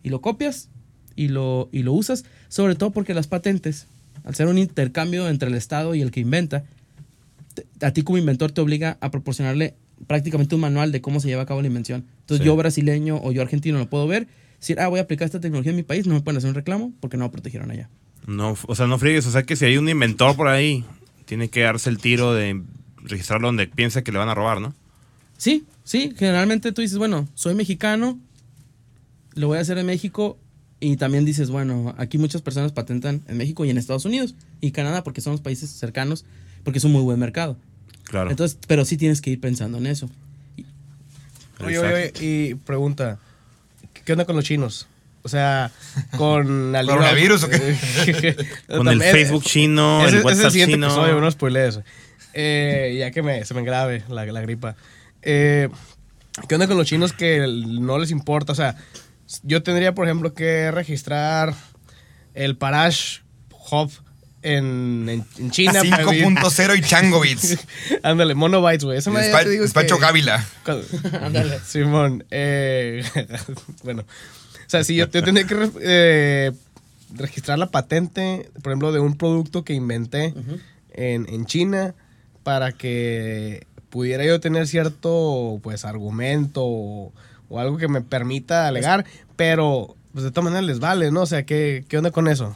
[0.04, 0.69] y lo copias
[1.15, 3.88] y lo, y lo usas, sobre todo porque las patentes,
[4.24, 6.63] al ser un intercambio entre el Estado y el que inventa,
[7.54, 9.76] te- a ti como inventor te obliga a proporcionarle
[10.08, 12.06] prácticamente un manual de cómo se lleva a cabo la invención.
[12.22, 12.46] Entonces Sí.
[12.46, 14.28] yo brasileño o yo argentino lo puedo ver,
[14.60, 16.56] decir, ah, voy a aplicar esta tecnología en mi país, no me pueden hacer un
[16.56, 17.90] reclamo porque no lo protegieron allá.
[18.28, 19.26] No, o sea, no friegues.
[19.26, 20.84] O sea, que si hay un inventor por ahí,
[21.26, 22.62] tiene que darse el tiro de
[23.04, 24.74] registrarlo donde piensa que le van a robar, ¿no?
[25.38, 28.20] Sí, sí, generalmente tú dices, bueno, soy mexicano,
[29.36, 30.38] lo voy a hacer en México
[30.82, 34.72] y también dices, bueno, aquí muchas personas patentan en México y en Estados Unidos y
[34.72, 36.26] Canadá porque son los países cercanos,
[36.64, 37.58] porque es un muy buen mercado.
[38.10, 38.30] Claro.
[38.32, 40.10] Entonces, pero sí tienes que ir pensando en eso.
[41.63, 43.19] Oye, oye, oye, y pregunta,
[44.06, 44.88] ¿qué onda con los chinos?
[45.22, 45.72] O sea,
[46.17, 48.36] con Alibaba- ¿Coronavirus o qué?
[48.67, 50.88] Con el Facebook chino, ese, el es WhatsApp el siguiente chino.
[50.88, 51.80] episodio, no spoilees.
[52.34, 54.76] Eh, ya que me, se me grave la, la gripa.
[55.22, 55.67] Eh,
[56.48, 58.54] ¿Qué onda con los chinos que no les importa?
[58.54, 58.78] O sea,
[59.43, 61.54] yo tendría, por ejemplo, que registrar
[62.34, 63.19] el Parash
[63.72, 63.91] Hub
[64.41, 65.82] en, en, en China.
[65.89, 67.58] para vivir- 5.0 y Changovits.
[68.04, 68.97] Ándale, monobytes, güey.
[68.97, 70.45] Esa madre ya te digo Despacho que- Gávila.
[71.21, 71.60] Ándale.
[71.65, 72.23] Simón.
[72.32, 73.04] eh,
[73.84, 74.02] bueno.
[74.04, 76.52] O sea, si yo, yo tendría que eh,
[77.15, 80.34] registrar la patente, por ejemplo, de un producto que inventé
[80.93, 81.95] en, en China
[82.43, 87.12] para que pudiera yo tener cierto, pues, argumento o,
[87.49, 91.21] o algo que me permita alegar, pero, pues, de todas maneras les vale, ¿no?
[91.21, 92.56] O sea, ¿qué, qué onda con eso?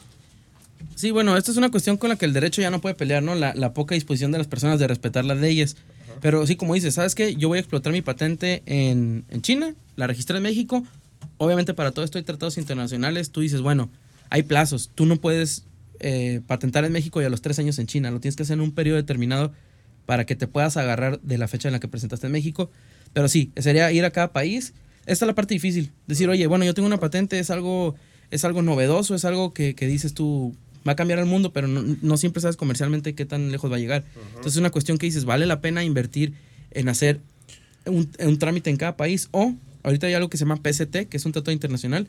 [0.95, 3.23] Sí, bueno, esta es una cuestión con la que el derecho ya no puede pelear,
[3.23, 3.35] ¿no?
[3.35, 5.75] La, la poca disposición de las personas de respetar las leyes.
[6.21, 7.35] Pero sí, como dices, ¿sabes qué?
[7.35, 10.83] Yo voy a explotar mi patente en, en China, la registré en México.
[11.37, 13.31] Obviamente para todo esto hay tratados internacionales.
[13.31, 13.89] Tú dices, bueno,
[14.29, 14.89] hay plazos.
[14.95, 15.65] Tú no puedes
[15.99, 18.11] eh, patentar en México y a los tres años en China.
[18.11, 19.51] Lo tienes que hacer en un periodo determinado
[20.05, 22.69] para que te puedas agarrar de la fecha en la que presentaste en México.
[23.13, 24.73] Pero sí, sería ir a cada país.
[25.05, 25.91] Esta es la parte difícil.
[26.07, 27.95] Decir, oye, bueno, yo tengo una patente, es algo,
[28.31, 30.55] es algo novedoso, es algo que, que dices tú,
[30.87, 33.77] va a cambiar el mundo, pero no, no siempre sabes comercialmente qué tan lejos va
[33.77, 34.03] a llegar.
[34.29, 36.33] Entonces es una cuestión que dices, vale la pena invertir
[36.71, 37.19] en hacer
[37.85, 41.17] un, un trámite en cada país o ahorita hay algo que se llama PST, que
[41.17, 42.07] es un tratado internacional,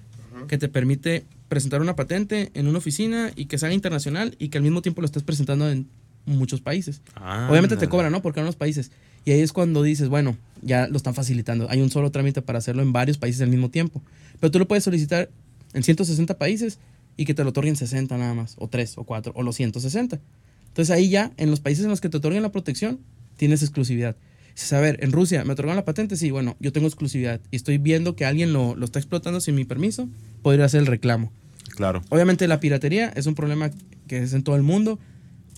[0.48, 4.58] que te permite presentar una patente en una oficina y que sea internacional y que
[4.58, 5.88] al mismo tiempo lo estés presentando en
[6.26, 7.02] muchos países.
[7.48, 8.22] Obviamente te cobran, ¿no?
[8.22, 8.90] Porque en los países.
[9.24, 11.68] Y ahí es cuando dices, bueno, ya lo están facilitando.
[11.70, 14.02] Hay un solo trámite para hacerlo en varios países al mismo tiempo.
[14.40, 15.30] Pero tú lo puedes solicitar
[15.72, 16.78] en 160 países
[17.16, 20.20] y que te lo otorguen 60 nada más, o 3, o 4, o los 160.
[20.68, 22.98] Entonces ahí ya, en los países en los que te otorguen la protección,
[23.36, 24.16] tienes exclusividad.
[24.54, 26.16] Dices, a ver, en Rusia, ¿me otorgaron la patente?
[26.16, 29.54] Sí, bueno, yo tengo exclusividad y estoy viendo que alguien lo, lo está explotando sin
[29.56, 30.08] mi permiso,
[30.42, 31.32] podría hacer el reclamo.
[31.76, 32.02] Claro.
[32.08, 33.70] Obviamente la piratería es un problema
[34.06, 34.98] que es en todo el mundo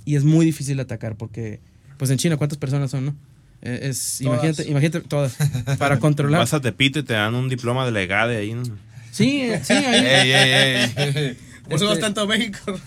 [0.06, 1.60] y es muy difícil de atacar porque,
[1.98, 3.16] pues en China, ¿cuántas personas son, no?
[3.62, 4.38] Eh, Es, Todas.
[4.42, 5.36] imagínate, imagínate todas.
[5.78, 6.40] Para controlar.
[6.40, 8.52] Vas a Tepito y te dan un diploma de legade ahí.
[8.54, 8.62] ¿no?
[9.10, 10.04] Sí, eh, sí, ahí.
[10.06, 11.36] Ey, ey, ey.
[11.66, 12.58] Por eso vas Este- tanto a México.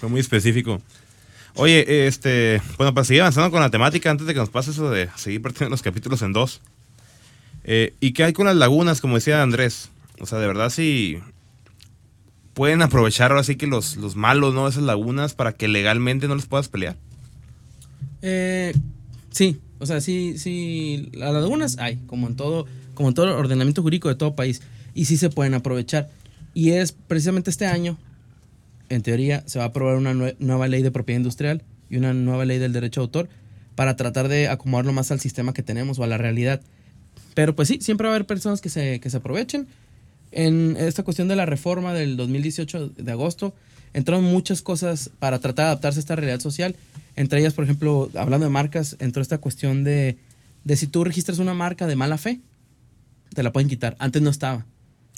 [0.00, 0.80] Fue muy específico.
[1.56, 4.90] Oye, este, bueno, para seguir avanzando con la temática, antes de que nos pase eso
[4.90, 6.60] de seguir partiendo los capítulos en dos.
[7.64, 9.88] eh, ¿Y qué hay con las lagunas, como decía Andrés?
[10.20, 11.18] O sea, de verdad sí
[12.54, 14.68] pueden aprovechar ahora sí que los, los malos, ¿no?
[14.68, 16.96] Esas lagunas para que legalmente no les puedas pelear.
[18.22, 18.72] Eh,
[19.30, 23.32] sí, o sea, sí, sí, las lagunas hay, como en todo, como en todo el
[23.32, 24.62] ordenamiento jurídico de todo país,
[24.94, 26.08] y sí se pueden aprovechar.
[26.54, 27.98] Y es precisamente este año,
[28.88, 32.14] en teoría, se va a aprobar una nue- nueva ley de propiedad industrial y una
[32.14, 33.28] nueva ley del derecho de autor
[33.74, 36.60] para tratar de acomodarlo más al sistema que tenemos o a la realidad.
[37.34, 39.66] Pero pues sí, siempre va a haber personas que se, que se aprovechen.
[40.30, 43.54] En esta cuestión de la reforma del 2018 de agosto,
[43.92, 46.76] entraron muchas cosas para tratar de adaptarse a esta realidad social.
[47.16, 50.18] Entre ellas, por ejemplo, hablando de marcas, entró esta cuestión de,
[50.64, 52.40] de si tú registras una marca de mala fe,
[53.34, 53.96] te la pueden quitar.
[53.98, 54.66] Antes no estaba.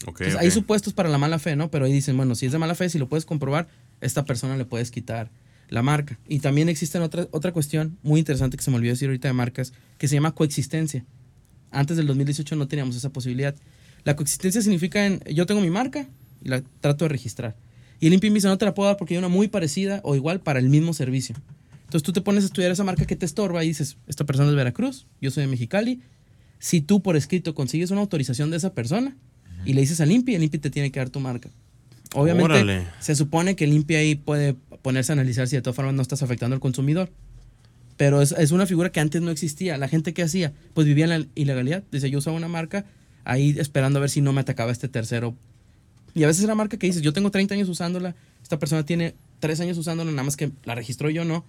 [0.04, 0.20] Ok.
[0.20, 1.70] Entonces, Hay supuestos para la mala fe, ¿no?
[1.70, 3.68] Pero ahí dicen, bueno, si es de mala fe, si lo puedes comprobar,
[4.00, 5.30] esta persona le puedes quitar
[5.68, 6.18] la marca.
[6.28, 9.34] Y también existe otra, otra cuestión muy interesante que se me olvidó decir ahorita de
[9.34, 11.04] marcas, que se llama coexistencia.
[11.70, 13.54] Antes del 2018 no teníamos esa posibilidad.
[14.04, 16.06] La coexistencia significa en, yo tengo mi marca
[16.42, 17.56] y la trato de registrar.
[17.98, 20.00] Y el INPI me dice, no te la puedo dar porque hay una muy parecida
[20.04, 21.34] o igual para el mismo servicio.
[21.84, 24.48] Entonces tú te pones a estudiar esa marca que te estorba y dices, esta persona
[24.48, 26.02] es de Veracruz, yo soy de Mexicali.
[26.58, 29.16] Si tú por escrito consigues una autorización de esa persona
[29.66, 31.48] y le dices al INPI, el INPI te tiene que dar tu marca.
[32.14, 32.84] Obviamente Órale.
[33.00, 36.02] se supone que el INPI ahí puede ponerse a analizar si de todas formas no
[36.02, 37.10] estás afectando al consumidor.
[37.96, 39.76] Pero es, es una figura que antes no existía.
[39.78, 41.82] La gente que hacía, pues vivía en la ilegalidad.
[41.90, 42.84] Dice, yo usaba una marca
[43.24, 45.34] ahí esperando a ver si no me atacaba este tercero.
[46.14, 49.14] Y a veces era marca que dices, yo tengo 30 años usándola, esta persona tiene
[49.40, 51.44] 3 años usándola, nada más que la registró yo no.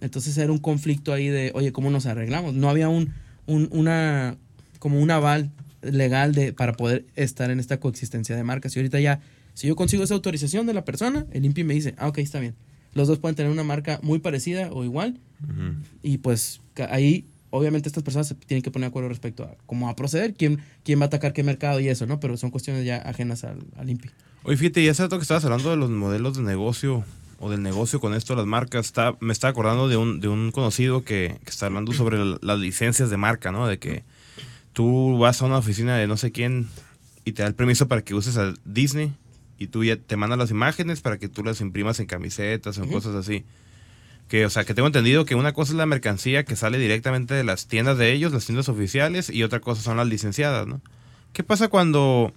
[0.00, 2.54] Entonces era un conflicto ahí de, oye, ¿cómo nos arreglamos?
[2.54, 3.12] No había un,
[3.46, 4.36] un- una,
[4.78, 5.50] como un aval
[5.92, 8.74] legal de, para poder estar en esta coexistencia de marcas.
[8.76, 9.20] Y ahorita ya,
[9.54, 12.40] si yo consigo esa autorización de la persona, el INPI me dice, ah, ok, está
[12.40, 12.54] bien.
[12.94, 15.20] Los dos pueden tener una marca muy parecida o igual.
[16.02, 19.86] Y pues ahí, obviamente, estas personas se tienen que poner de acuerdo respecto a cómo
[19.86, 22.20] va a proceder, quién, quién va a atacar qué mercado y eso, ¿no?
[22.20, 24.10] Pero son cuestiones ya ajenas al, al INPI.
[24.44, 27.04] Oye, fíjate, ya hace rato que estabas hablando de los modelos de negocio
[27.38, 28.86] o del negocio con esto de las marcas.
[28.86, 32.58] Está, me estaba acordando de un, de un conocido que, que está hablando sobre las
[32.58, 33.66] licencias de marca, ¿no?
[33.66, 34.04] De que
[34.76, 36.68] tú vas a una oficina de no sé quién
[37.24, 39.10] y te da el permiso para que uses a Disney
[39.56, 42.84] y tú ya te mandan las imágenes para que tú las imprimas en camisetas o
[42.84, 43.42] en cosas así.
[44.28, 47.32] Que, o sea, que tengo entendido que una cosa es la mercancía que sale directamente
[47.32, 50.82] de las tiendas de ellos, las tiendas oficiales, y otra cosa son las licenciadas, ¿no?
[51.32, 52.34] ¿Qué pasa cuando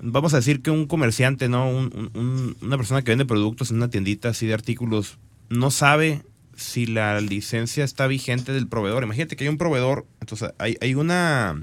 [0.00, 1.68] vamos a decir que un comerciante, ¿no?
[1.68, 5.18] Un- una persona que vende productos en una tiendita así de artículos,
[5.50, 6.22] no sabe
[6.60, 9.02] si la licencia está vigente del proveedor.
[9.02, 11.62] Imagínate que hay un proveedor, entonces hay, hay una...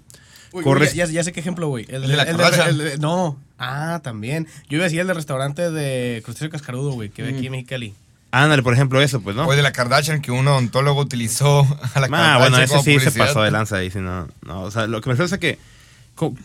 [0.54, 1.86] Uy, ya, sé qué ejemplo, güey.
[1.90, 2.80] El de la Kardashian.
[2.82, 3.38] el no.
[3.60, 4.48] Ah, también.
[4.70, 7.36] Yo iba a decir el del restaurante de Crustáceo Cascarudo, güey, que ve Mm.
[7.36, 7.94] aquí en Mexicali.
[8.32, 9.48] Ándale, por ejemplo, eso, pues, ¿no?
[9.48, 11.62] O de la Kardashian que un odontólogo utilizó
[11.94, 14.64] a la Ah, bueno, ese como sí se pasó de lanza ahí, sí, no, no,
[14.64, 15.58] o sea, lo que me refiero es a que,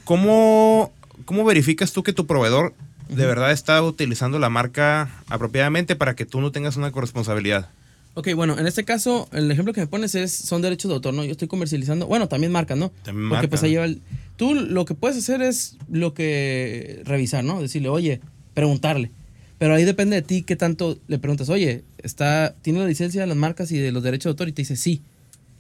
[0.05, 0.93] ¿cómo,
[1.25, 2.75] ¿cómo verificas tú que tu proveedor
[3.09, 7.69] de verdad está utilizando la marca apropiadamente para que tú no tengas una corresponsabilidad?
[8.14, 11.14] Ok, bueno, en este caso, el ejemplo que me pones es, son derechos de autor,
[11.14, 11.25] ¿no?
[11.25, 12.90] Yo estoy comercializando, bueno, también marcas, ¿no?
[13.05, 14.03] También Porque marca, pues ahí va el...
[14.37, 17.62] Tú lo que puedes hacer es lo que revisar, ¿no?
[17.62, 18.20] Decirle, oye,
[18.53, 19.11] preguntarle.
[19.57, 23.27] Pero ahí depende de ti qué tanto le preguntas, oye, está, ¿tiene la licencia de
[23.27, 24.48] las marcas y de los derechos de autor?
[24.48, 25.01] Y te dice, sí.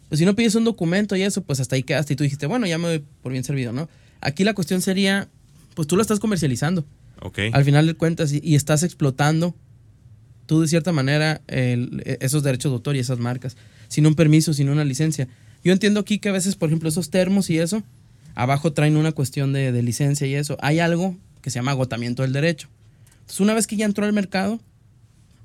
[0.08, 2.46] Pues si no pides un documento y eso, pues hasta ahí quedaste y tú dijiste,
[2.46, 3.88] bueno, ya me doy por bien servido, ¿no?
[4.20, 5.28] Aquí la cuestión sería,
[5.74, 6.84] pues tú lo estás comercializando.
[7.22, 7.38] Ok.
[7.52, 9.54] Al final de cuentas y, y estás explotando
[10.52, 13.56] tú de cierta manera el- esos derechos de autor y esas marcas,
[13.88, 15.28] sin un permiso, sin una licencia.
[15.64, 17.82] Yo entiendo aquí que a veces, por ejemplo, esos termos y eso,
[18.34, 20.58] abajo traen una cuestión de, de licencia y eso.
[20.60, 22.68] Hay algo que se llama agotamiento del derecho.
[23.20, 24.60] Entonces, una vez que ya entró al mercado,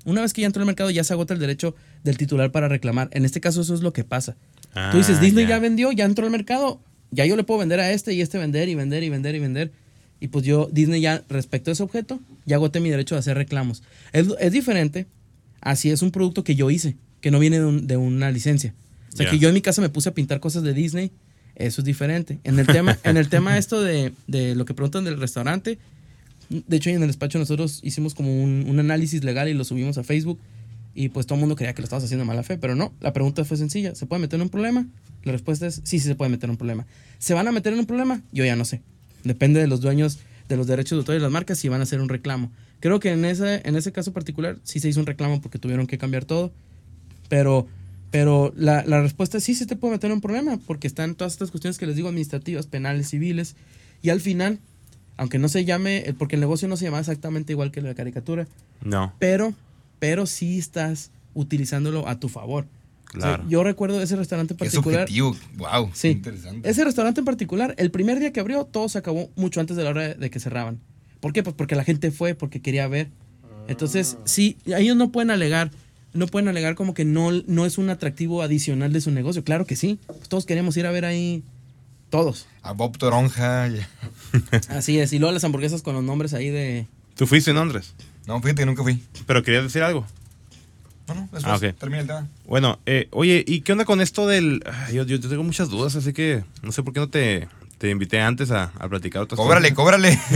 [0.04, 2.68] una vez que ya entró al mercado, ya se agota el derecho del titular para
[2.68, 3.08] reclamar.
[3.12, 4.36] En este caso, eso es lo que pasa.
[4.74, 5.50] Ah, Tú dices, Disney ya.
[5.56, 5.58] ya.
[5.58, 6.80] vendió, ya entró al mercado,
[7.12, 9.38] ya yo le puedo vender a este y este vender y vender y vender y
[9.38, 9.72] vender.
[10.20, 13.36] Y pues yo, Disney ya, respecto a ese objeto, ya agoté mi derecho de hacer
[13.36, 13.82] reclamos.
[14.12, 15.06] Es, es diferente
[15.60, 18.74] así es un producto que yo hice, que no viene de, un- de una licencia.
[19.12, 21.10] O sea, que yo en mi casa me puse a pintar cosas de Disney,
[21.56, 22.38] eso es diferente.
[22.44, 25.78] En el tema, en el tema esto de, de lo que preguntan del restaurante,
[26.48, 29.98] de hecho, en el despacho nosotros hicimos como un, un análisis legal y lo subimos
[29.98, 30.38] a Facebook.
[30.94, 32.92] Y pues todo el mundo creía que lo estabas haciendo de mala fe, pero no.
[33.00, 34.86] La pregunta fue sencilla: ¿se puede meter en un problema?
[35.24, 36.86] La respuesta es: sí, sí se puede meter en un problema.
[37.18, 38.22] ¿Se van a meter en un problema?
[38.32, 38.80] Yo ya no sé.
[39.24, 41.84] Depende de los dueños de los derechos de autor y las marcas si van a
[41.84, 42.50] hacer un reclamo.
[42.80, 45.86] Creo que en ese, en ese caso particular sí se hizo un reclamo porque tuvieron
[45.86, 46.52] que cambiar todo.
[47.28, 47.66] Pero,
[48.10, 51.14] pero la, la respuesta es sí se te puede meter en un problema porque están
[51.14, 53.56] todas estas cuestiones que les digo administrativas, penales, civiles.
[54.00, 54.60] Y al final,
[55.16, 57.94] aunque no se llame, eh, porque el negocio no se llama exactamente igual que la
[57.94, 58.46] caricatura,
[58.82, 59.52] No, pero,
[59.98, 62.66] pero sí estás utilizándolo a tu favor.
[63.16, 63.44] O sea, claro.
[63.48, 65.08] yo recuerdo ese restaurante en Qué particular.
[65.08, 65.36] subjetivo.
[65.56, 65.90] Wow.
[65.94, 66.08] Sí.
[66.08, 66.68] Interesante.
[66.68, 69.84] Ese restaurante en particular, el primer día que abrió, todo se acabó mucho antes de
[69.84, 70.78] la hora de que cerraban.
[71.20, 71.42] ¿Por qué?
[71.42, 73.08] Pues porque la gente fue, porque quería ver.
[73.66, 75.70] Entonces, sí, ellos no pueden alegar,
[76.12, 79.42] no pueden alegar como que no, no es un atractivo adicional de su negocio.
[79.44, 79.98] Claro que sí.
[80.06, 81.42] Pues todos queremos ir a ver ahí,
[82.10, 82.46] todos.
[82.62, 83.68] A Bob Toronja.
[84.68, 85.12] Así es.
[85.12, 86.86] Y luego las hamburguesas con los nombres ahí de...
[87.14, 87.94] ¿Tú fuiste en Londres?
[88.26, 89.02] No, fíjate que nunca fui.
[89.26, 90.06] Pero querías decir algo.
[91.08, 92.28] No, no, después Ah, termina el tema.
[92.46, 94.62] Bueno, eh, oye, ¿y qué onda con esto del...?
[94.86, 97.90] Ay, Yo, yo tengo muchas dudas, así que no sé por qué no te, te
[97.90, 99.76] invité antes a, a platicar otras Cóbrale, cosas.
[99.76, 100.08] cóbrale.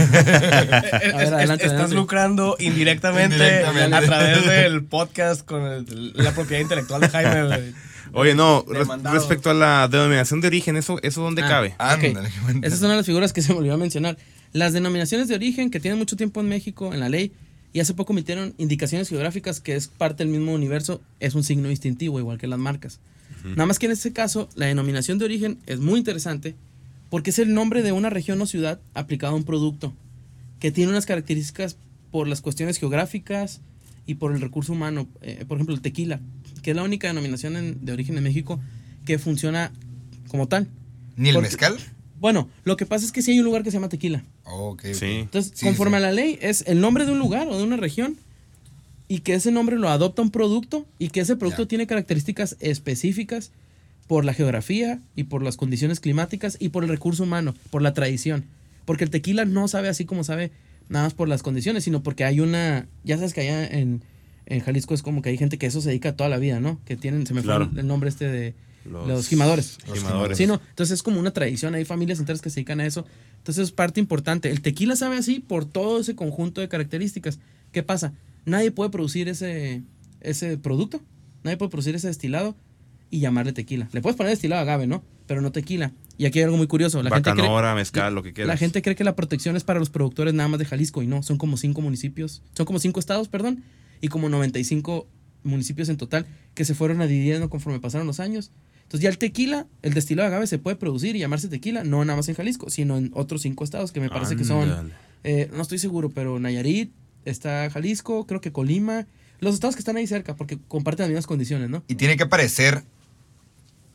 [1.03, 1.95] Es- es- adelante, estás adelante.
[1.95, 3.95] lucrando indirectamente, Indirectamente.
[3.95, 7.73] a través del podcast con el- la propiedad intelectual de Jaime.
[8.15, 9.15] Oye, no, Demandado.
[9.15, 11.47] respecto a la denominación de origen, ¿eso, eso dónde Ah.
[11.47, 11.75] cabe?
[11.79, 12.33] Ándale, Ok.
[12.33, 14.17] qué buen Esas son una de las figuras que se me olvidó mencionar.
[14.51, 17.31] Las denominaciones de origen que tienen mucho tiempo en México, en la ley,
[17.73, 21.69] y hace poco emitieron indicaciones geográficas que es parte del mismo universo, es un signo
[21.69, 22.99] distintivo, igual que las marcas.
[23.43, 26.55] Nada más que en este caso, la denominación de origen es muy interesante
[27.09, 29.93] porque es el nombre de una región o ciudad aplicado a un producto
[30.59, 31.75] que tiene unas características
[32.11, 33.59] por las cuestiones geográficas
[34.05, 35.07] y por el recurso humano.
[35.21, 36.21] Eh, por ejemplo, el tequila,
[36.61, 38.61] que es la única denominación en- de origen en México
[39.05, 39.71] que funciona
[40.29, 40.67] como tal.
[41.17, 41.77] ¿Ni el Porque- mezcal?
[42.19, 44.23] Bueno, lo que pasa es que sí hay un lugar que se llama tequila.
[44.45, 44.93] Oh, ok, ok.
[44.95, 45.05] Sí.
[45.05, 46.03] Entonces, Sí, conforme sí.
[46.03, 48.17] a la ley, es el nombre de un lugar o de una región
[49.07, 53.51] y que ese nombre lo adopta un producto y que ese producto tiene características específicas
[54.07, 57.93] por la geografía y por las condiciones climáticas y por el recurso humano, por la
[57.93, 58.45] tradición.
[58.85, 60.51] Porque el tequila no sabe así como sabe
[60.89, 64.03] nada más por las condiciones, sino porque hay una, ya sabes que allá en,
[64.45, 66.79] en Jalisco es como que hay gente que eso se dedica toda la vida, ¿no?
[66.85, 67.65] Que tienen, se me Claro.
[67.65, 68.53] fue el, el nombre este de
[68.83, 69.77] Los- los, gimadores.
[69.87, 70.37] Los gimadores.
[70.37, 70.59] Sí, no.
[70.69, 73.05] Entonces es como una tradición, hay familias enteras que se dedican a eso.
[73.43, 74.49] Entonces es parte importante.
[74.49, 77.39] El tequila sabe así por todo ese conjunto de características.
[77.73, 78.13] ¿Qué pasa?
[78.45, 79.83] Nadie puede producir ese,
[80.21, 81.01] ese producto,
[81.43, 82.55] nadie puede producir ese destilado
[83.09, 83.89] y llamarle tequila.
[83.91, 85.03] Le puedes poner destilado agave, ¿no?
[85.27, 85.91] Pero no tequila.
[86.17, 87.03] Y aquí hay algo muy curioso.
[87.03, 88.47] La gente cree- Bacanora, mezcal, lo que quieras.
[88.47, 91.07] la gente cree que la protección es para los productores nada más de Jalisco y
[91.07, 93.63] no, son como cinco municipios, son como cinco estados, perdón,
[93.99, 95.07] y como 95
[95.43, 98.51] municipios en total que se fueron dividiendo conforme pasaron los años.
[98.93, 102.05] Entonces ya el tequila, el destilado de agave se puede producir y llamarse tequila, no
[102.05, 105.49] nada más en Jalisco, sino en otros cinco estados que me parece que son, eh,
[105.51, 106.91] no estoy seguro, pero Nayarit,
[107.25, 109.07] está Jalisco, creo que Colima,
[109.39, 111.83] los estados que están ahí cerca porque comparten las mismas condiciones, ¿no?
[111.87, 112.83] Y tiene que aparecer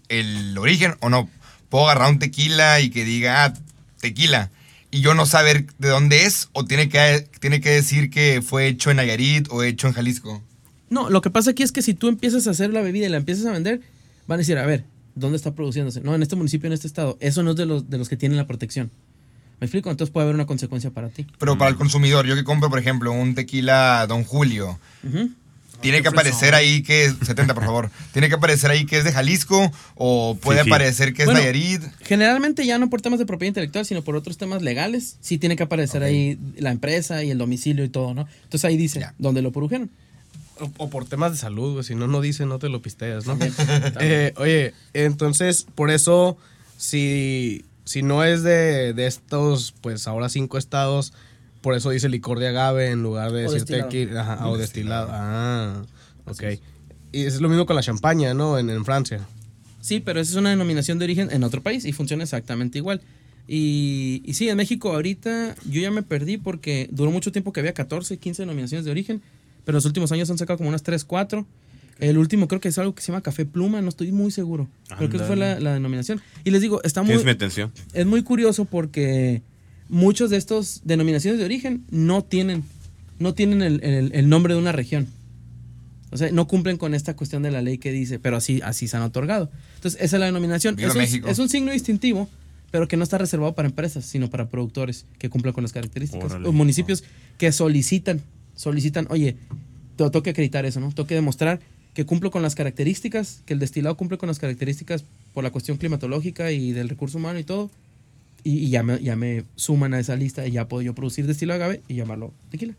[0.09, 1.31] el origen o no.
[1.69, 3.55] Puedo agarrar un tequila y que diga, ah,
[4.01, 4.51] tequila.
[4.91, 8.67] Y yo no saber de dónde es o tiene que, tiene que decir que fue
[8.67, 10.43] hecho en Nayarit o hecho en Jalisco.
[10.91, 13.11] No, lo que pasa aquí es que si tú empiezas a hacer la bebida y
[13.11, 13.81] la empiezas a vender,
[14.29, 14.85] van a decir, a ver,
[15.17, 16.01] ¿dónde está produciéndose?
[16.03, 17.17] No, en este municipio, en este estado.
[17.21, 18.93] Eso no es de los, de los que tienen la protección.
[19.61, 19.91] ¿Me explico?
[19.91, 21.27] Entonces puede haber una consecuencia para ti.
[21.41, 25.31] Pero para el consumidor, yo que compro, por ejemplo, un tequila Don Julio, Ujú.
[25.81, 27.91] tiene que aparecer ahí que 70, por favor.
[28.13, 30.71] Tiene que aparecer ahí que es de Jalisco o puede Sí, sí.
[30.71, 31.83] aparecer que es Bueno, Nayarit.
[32.03, 35.57] Generalmente ya no por temas de propiedad intelectual, sino por otros temas legales, sí tiene
[35.57, 36.07] que aparecer Ok.
[36.09, 38.27] ahí la empresa y el domicilio y todo, ¿no?
[38.45, 39.15] Entonces ahí dice, Ya.
[39.19, 39.91] dónde lo produjeron.
[40.61, 41.85] O, o por temas de salud, güey.
[41.85, 43.39] Si no, no dice, no te lo pisteas, ¿no?
[44.01, 46.37] Eh, oye, entonces, por eso,
[46.77, 51.13] si, si no es de, de estos, pues ahora cinco estados,
[51.61, 53.89] por eso dice licor de agave en lugar de O decir destilado.
[53.89, 54.21] tequila.
[54.21, 55.07] Ajá, o Destilado.
[55.07, 55.09] destilado.
[55.13, 55.83] Ah,
[56.27, 56.43] ok.
[57.13, 58.59] Y es lo mismo con la champaña, ¿no?
[58.59, 59.27] En, en Francia.
[59.81, 63.01] Sí, pero esa es una denominación de origen en otro país y funciona exactamente igual.
[63.47, 67.61] Y, y sí, en México ahorita yo ya me perdí porque duró mucho tiempo que
[67.61, 69.23] había 14, 15 denominaciones de origen,
[69.69, 71.47] pero en los últimos años han sacado como unas 3, 4.
[72.01, 74.67] El último creo que es algo que se llama Café Pluma, no estoy muy seguro.
[74.97, 76.23] Creo que esa fue la, la denominación.
[76.43, 77.71] Y les digo, está muy, mi atención.
[77.93, 79.43] es muy curioso porque
[79.91, 82.65] muchos de estos denominaciones de origen no tienen,
[83.19, 85.07] no tienen el, el- el nombre de una región.
[86.11, 88.89] O sea, no cumplen con esta cuestión de la ley que dice, pero así, así
[88.89, 89.51] se han otorgado.
[89.75, 90.79] Entonces, esa es la denominación.
[90.79, 91.29] Es un, México.
[91.29, 92.31] es un signo distintivo,
[92.71, 96.31] pero que no está reservado para empresas, sino para productores que cumplan con las características.
[96.31, 96.49] Órale.
[96.49, 97.05] O municipios
[97.37, 98.23] que solicitan,
[98.59, 99.37] solicitan, oye,
[99.97, 100.89] te- tengo que acreditar eso, ¿no?
[100.93, 101.61] Tengo que demostrar
[101.95, 105.79] que cumplo con las características, que el destilado cumple con las características por la cuestión
[105.79, 107.71] climatológica y del recurso humano y todo.
[108.45, 111.27] Y, y ya, me, ya me suman a esa lista y ya puedo yo producir
[111.27, 112.75] destilado agave y llamarlo tequila.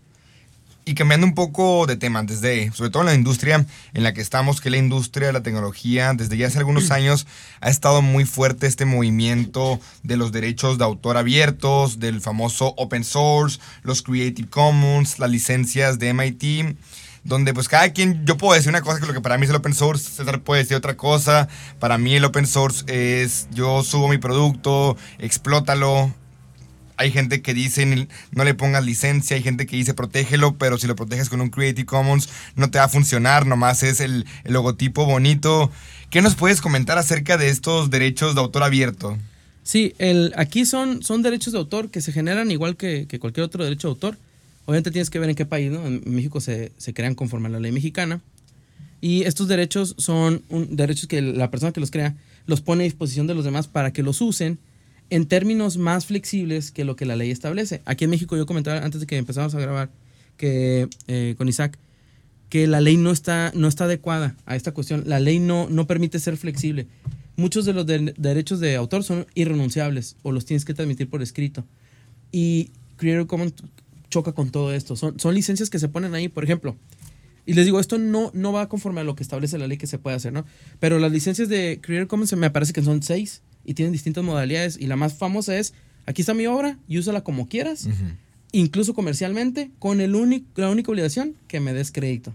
[0.89, 3.63] Y cambiando un poco de tema, desde, sobre todo en la industria
[3.93, 7.27] en la que estamos, que la industria de la tecnología, desde ya hace algunos años
[7.61, 13.03] ha estado muy fuerte este movimiento de los derechos de autor abiertos, del famoso open
[13.03, 16.75] source, los Creative Commons, las licencias de MIT,
[17.23, 19.51] donde pues cada quien, yo puedo decir una cosa que lo que para mí es
[19.51, 23.83] el open source, César puede decir otra cosa, para mí el open source es yo
[23.83, 26.11] subo mi producto, explótalo,
[26.99, 30.85] hay gente que dice no le pongas licencia, hay gente que dice protégelo, pero si
[30.85, 32.27] lo proteges con un Creative Commons
[32.57, 35.71] no te va a funcionar, nomás es el, logotipo bonito.
[36.09, 39.17] ¿Qué nos puedes comentar acerca de estos derechos de autor abierto?
[39.63, 39.93] Sí,
[40.35, 43.91] aquí son, son derechos de autor que se generan igual que, cualquier otro derecho de
[43.91, 44.17] autor.
[44.65, 45.87] Obviamente tienes que ver en qué país, ¿no?
[45.87, 48.19] En México se, crean conforme a la ley mexicana.
[48.99, 53.25] Y estos derechos son derechos que la persona que los crea los pone a disposición
[53.25, 54.59] de los demás para que los usen
[55.09, 57.81] en términos más flexibles que lo que la ley establece.
[57.85, 59.89] Aquí en México yo comentaba antes de que empezáramos a grabar
[60.37, 61.77] que eh, con Isaac
[62.49, 65.03] que la ley no está, no está adecuada a esta cuestión.
[65.05, 66.87] La ley no, no permite ser flexible.
[67.35, 71.21] Muchos de los de- derechos de autor son irrenunciables o los tienes que transmitir por
[71.21, 71.63] escrito.
[72.31, 73.53] Y Creative Commons
[74.09, 74.95] choca con todo esto.
[74.95, 76.75] Son, son licencias que se ponen ahí, por ejemplo.
[77.45, 79.87] Y les digo, esto no, no va conforme a lo que establece la ley que
[79.87, 80.43] se puede hacer, ¿no?
[80.79, 84.77] Pero las licencias de Creative Commons me parece que son seis y tienen distintas modalidades.
[84.79, 85.73] Y la más famosa es,
[86.05, 87.87] aquí está mi obra y úsala como quieras,
[88.51, 92.33] incluso comercialmente, con el único, la única obligación que me des crédito.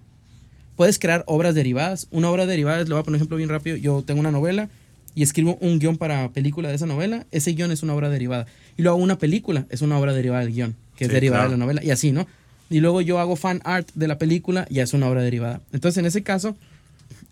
[0.77, 2.09] Puedes crear obras derivadas.
[2.11, 3.77] Una obra derivada, les voy a poner un ejemplo bien rápido.
[3.77, 4.69] Yo tengo una novela
[5.15, 7.27] y escribo un guion para película de esa novela.
[7.31, 8.47] Ese guion es una obra derivada.
[8.77, 11.51] Y luego una película, es una obra derivada del guion, que es derivada claro.
[11.53, 11.85] de la novela.
[11.85, 12.27] Y así, ¿no?
[12.71, 15.61] Y luego yo hago fan art de la película, ya es una obra derivada.
[15.73, 16.57] Entonces, en ese caso,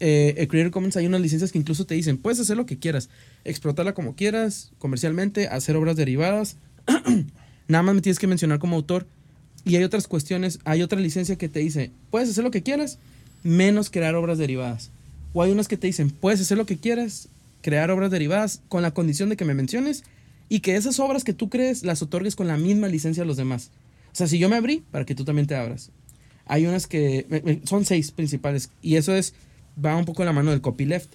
[0.05, 3.09] eh, Creative Commons hay unas licencias que incluso te dicen, puedes hacer lo que quieras,
[3.45, 6.57] explotarla como quieras, comercialmente, hacer obras derivadas.
[7.69, 9.07] Nada más me tienes que mencionar como autor.
[9.65, 12.99] Y hay otras cuestiones, hay otra licencia que te dice, puedes hacer lo que quieras,
[13.45, 14.91] menos crear obras derivadas.
[15.35, 17.29] O hay unas que te dicen, puedes hacer lo que quieras,
[17.61, 20.03] crear obras derivadas con la condición de que me menciones
[20.49, 23.37] y que esas obras que tú crees las otorgues con la misma licencia a los
[23.37, 23.71] demás.
[24.13, 25.91] O sea, si yo me abrí, para que tú también te abras.
[26.47, 29.33] Hay unas que son seis principales y eso es
[29.83, 31.13] va un poco de la mano del copyleft,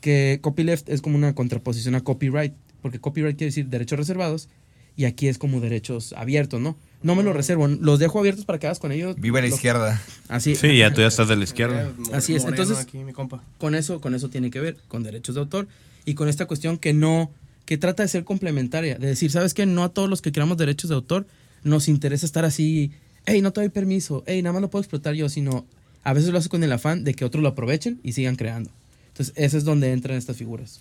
[0.00, 4.48] que copyleft es como una contraposición a copyright, porque copyright quiere decir derechos reservados
[4.96, 6.76] y aquí es como derechos abiertos, ¿no?
[7.02, 9.16] No me los reservo, los dejo abiertos para que hagas con ellos.
[9.18, 10.02] Viva la lo- izquierda.
[10.28, 11.90] Así, Sí, ya tú ya estás de la izquierda.
[12.12, 13.42] Así es, entonces- aquí, mi compa.
[13.58, 15.68] con eso, con eso tiene que ver, con derechos de autor
[16.04, 17.30] y con esta cuestión que no,
[17.64, 19.64] que trata de ser complementaria, de decir, ¿sabes qué?
[19.64, 21.26] No a todos los que creamos derechos de autor
[21.62, 22.90] nos interesa estar así,
[23.26, 25.66] hey, no te doy permiso, hey, nada más lo puedo explotar yo, sino
[26.04, 28.70] a veces lo hace con el afán de que otros lo aprovechen y sigan creando.
[29.08, 30.80] Entonces, ese es donde entran estas figuras.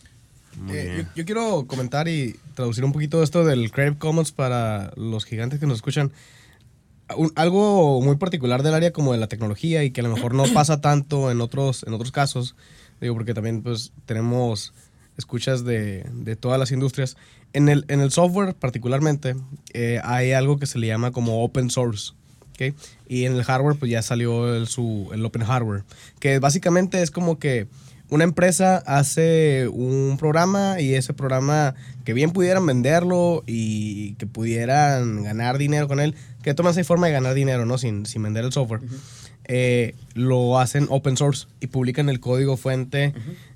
[0.69, 5.59] Eh, yo quiero comentar y traducir un poquito esto del Creative Commons para los gigantes
[5.59, 6.11] que nos escuchan.
[7.17, 10.33] Un- algo muy particular del área como de la tecnología y que a lo mejor
[10.33, 12.55] no pasa tanto en otros, en otros casos,
[13.01, 14.73] digo, porque también pues tenemos
[15.17, 17.17] escuchas de, de todas las industrias.
[17.53, 19.35] En el, en el software particularmente
[19.73, 22.13] eh, hay algo que se le llama como open source.
[22.59, 22.75] ¿Ok?
[23.07, 25.83] Y en el hardware pues ya salió el, su, el open hardware,
[26.19, 27.67] que básicamente es como que
[28.09, 35.21] una empresa hace un programa y ese programa que bien pudieran venderlo y que pudieran
[35.23, 37.77] ganar dinero con él, que maneras hay forma de ganar dinero, ¿no?
[37.77, 38.81] Sin, sin vender el software.
[39.45, 43.13] eh, lo hacen open source y publican el código fuente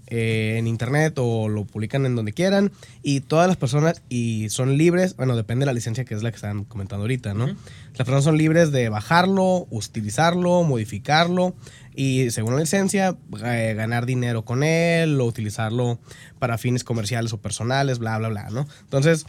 [0.08, 4.78] eh, en internet o lo publican en donde quieran y todas las personas y son
[4.78, 7.48] libres, bueno, depende de la licencia que es la que están comentando ahorita, ¿no?
[7.48, 11.56] Las personas son libres de bajarlo, utilizarlo, modificarlo
[11.96, 16.00] y según la licencia eh, ganar dinero con él o utilizarlo
[16.40, 18.68] para fines comerciales o personales, bla, bla, bla, ¿no?
[18.82, 19.26] Entonces,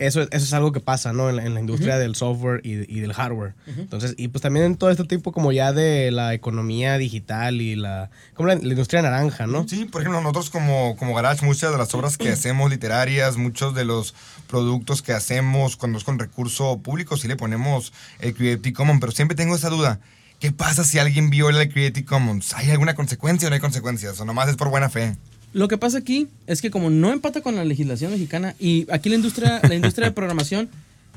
[0.00, 1.28] eso, eso es algo que pasa, ¿no?
[1.28, 3.54] En la, en la industria del software y, y del hardware.
[3.66, 7.76] Entonces, y pues también en todo este tipo como ya de la economía digital y
[7.76, 9.68] la, como la, la industria naranja, ¿no?
[9.68, 13.74] Sí, por ejemplo, nosotros como, como Garage, muchas de las obras que hacemos literarias, muchos
[13.74, 14.14] de los
[14.48, 19.12] productos que hacemos cuando es con recurso público, sí le ponemos el Creative Commons, pero
[19.12, 20.00] siempre tengo esa duda.
[20.38, 22.54] ¿Qué pasa si alguien viola el Creative Commons?
[22.54, 24.18] ¿Hay alguna consecuencia o no hay consecuencias?
[24.18, 25.14] ¿O nomás es por buena fe?
[25.52, 29.08] Lo que pasa aquí es que como no empata con la legislación mexicana y aquí
[29.08, 30.68] la industria, la industria de programación,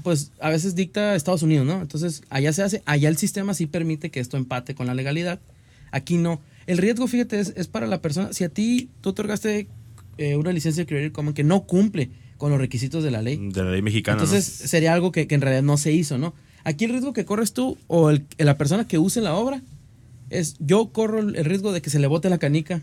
[0.02, 1.82] pues a veces dicta Estados Unidos, ¿no?
[1.82, 5.40] Entonces allá se hace, allá el sistema sí permite que esto empate con la legalidad.
[5.92, 6.42] Aquí no.
[6.66, 8.34] El riesgo, fíjate, es, es para la persona.
[8.34, 9.68] Si a ti tú otorgaste
[10.18, 13.38] eh, una licencia de Creative Commons que no cumple con los requisitos de la ley,
[13.38, 14.18] De la ley mexicana.
[14.18, 14.24] ¿no?
[14.24, 16.34] entonces sería algo que, que en realidad no se hizo, ¿no?
[16.64, 19.62] Aquí el riesgo que corres tú o el- la persona que use la obra
[20.30, 22.82] es yo corro el riesgo de que se le bote la canica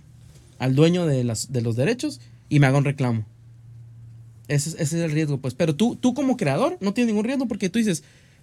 [0.60, 3.24] al dueño de, las, de los derechos y me haga un reclamo.
[4.46, 5.54] Ese, es- ese es el riesgo, pues.
[5.54, 8.02] Pero tú, tú como creador no tienes ningún riesgo porque tú dices,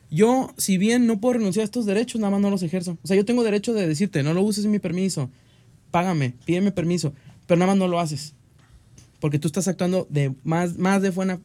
[0.10, 2.98] yo si bien no puedo renunciar a estos derechos, nada más no los ejerzo.
[3.04, 5.30] O sea, yo tengo derecho de decirte, no lo uses sin mi permiso,
[5.92, 7.14] págame, pídeme permiso,
[7.46, 8.34] pero nada más no lo haces.
[9.20, 11.40] Porque tú estás actuando de más, más de buena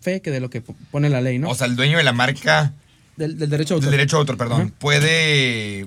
[0.00, 1.48] fe que de lo que po- pone la ley, ¿no?
[1.50, 2.74] O sea, el dueño de la marca,
[3.16, 3.90] del, del derecho de del autor.
[3.98, 4.72] derecho de autor, perdón, Ajá.
[4.78, 5.86] puede...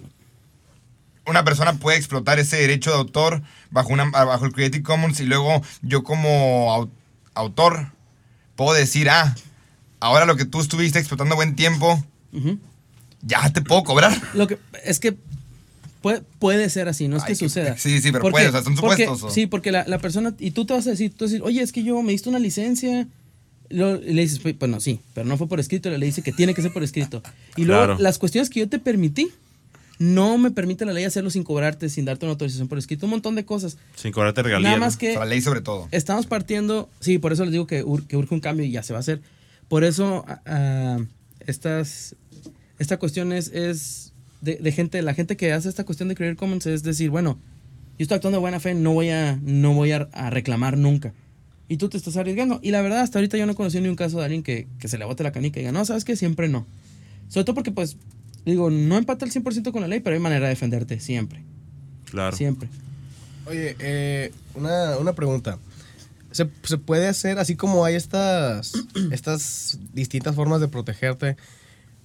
[1.32, 5.25] Una persona puede explotar ese derecho de autor bajo, una, bajo el Creative Commons y
[5.25, 6.89] luego yo como au-
[7.34, 7.88] autor
[8.55, 9.36] puedo decir, ah,
[9.99, 12.03] ahora lo que tú estuviste explotando buen tiempo,
[13.21, 14.19] ya te puedo cobrar.
[14.34, 15.15] Lo que es que
[16.01, 17.77] puede, puede ser así, no es Ay, que suceda.
[17.77, 19.34] sí, sí, pero puede, o sea, son porque- supuestos, ¿o?
[19.34, 21.43] sí, porque la, la persona, y tú te vas a decir, tú vas a decir,
[21.45, 23.07] oye, es que yo me diste una licencia.
[23.69, 26.34] Lo- y le dices, pues no, sí, pero no fue por escrito, le dice que
[26.34, 27.23] tiene que ser por escrito.
[27.55, 27.99] Y luego, Claro.
[28.01, 29.29] las cuestiones que yo te permití,
[30.02, 33.12] no me permite la ley hacerlo sin cobrarte, sin darte una autorización por escrito, un
[33.12, 33.78] montón de cosas.
[33.95, 34.64] Sin cobrarte regalías.
[34.72, 35.88] Nada más que O sea, la ley sobre todo.
[35.91, 38.82] estamos partiendo, sí, por eso les digo que, ur- que urge un cambio y ya
[38.82, 39.22] se va a hacer.
[39.68, 40.99] Por eso ah,
[41.45, 42.16] estas,
[42.80, 46.36] esta cuestión es, es de, de gente, la gente que hace esta cuestión de Creative
[46.38, 47.38] Commons es decir, bueno,
[47.99, 51.14] yo estoy actuando de buena fe, no voy a, no voy a, a reclamar nunca.
[51.68, 52.60] Y tú te estás arriesgando.
[52.64, 54.68] Y la verdad, hasta ahorita yo no he conocido ni un caso de alguien que,
[54.80, 56.66] que se le bote la canica y diga, no, sabes que siempre no.
[57.30, 57.95] Sobre todo porque, pues,
[58.46, 61.44] digo, no empata el 100% con la ley, pero hay manera de defenderte siempre.
[62.06, 62.36] Claro.
[62.36, 62.70] Siempre.
[63.48, 65.58] Oye, eh, una, una pregunta.
[66.32, 68.74] ¿Se, se puede hacer, así como hay estas,
[69.12, 71.36] estas distintas formas de protegerte,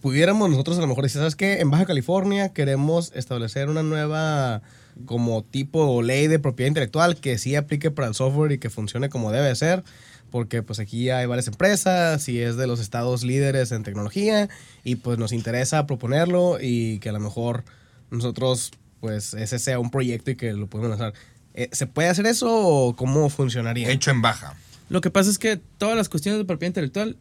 [0.01, 1.61] pudiéramos nosotros a lo mejor decir, ¿sabes qué?
[1.61, 4.63] En Baja California queremos establecer una nueva
[5.05, 9.09] como tipo ley de propiedad intelectual que sí aplique para el software y que funcione
[9.09, 9.85] como debe ser,
[10.31, 14.49] porque pues aquí hay varias empresas y es de los estados líderes en tecnología
[14.85, 17.65] y pues nos interesa proponerlo y que a lo mejor
[18.11, 21.15] nosotros pues ese sea un proyecto y que lo podemos lanzar.
[21.55, 23.89] Eh, ¿Se puede hacer eso o cómo funcionaría?
[23.91, 24.55] Hecho en baja.
[24.89, 27.17] Lo que pasa es que todas las cuestiones de propiedad intelectual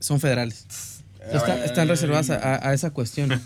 [0.00, 0.66] son federales.
[1.32, 3.30] Está- están reservadas a, a- a esa cuestión.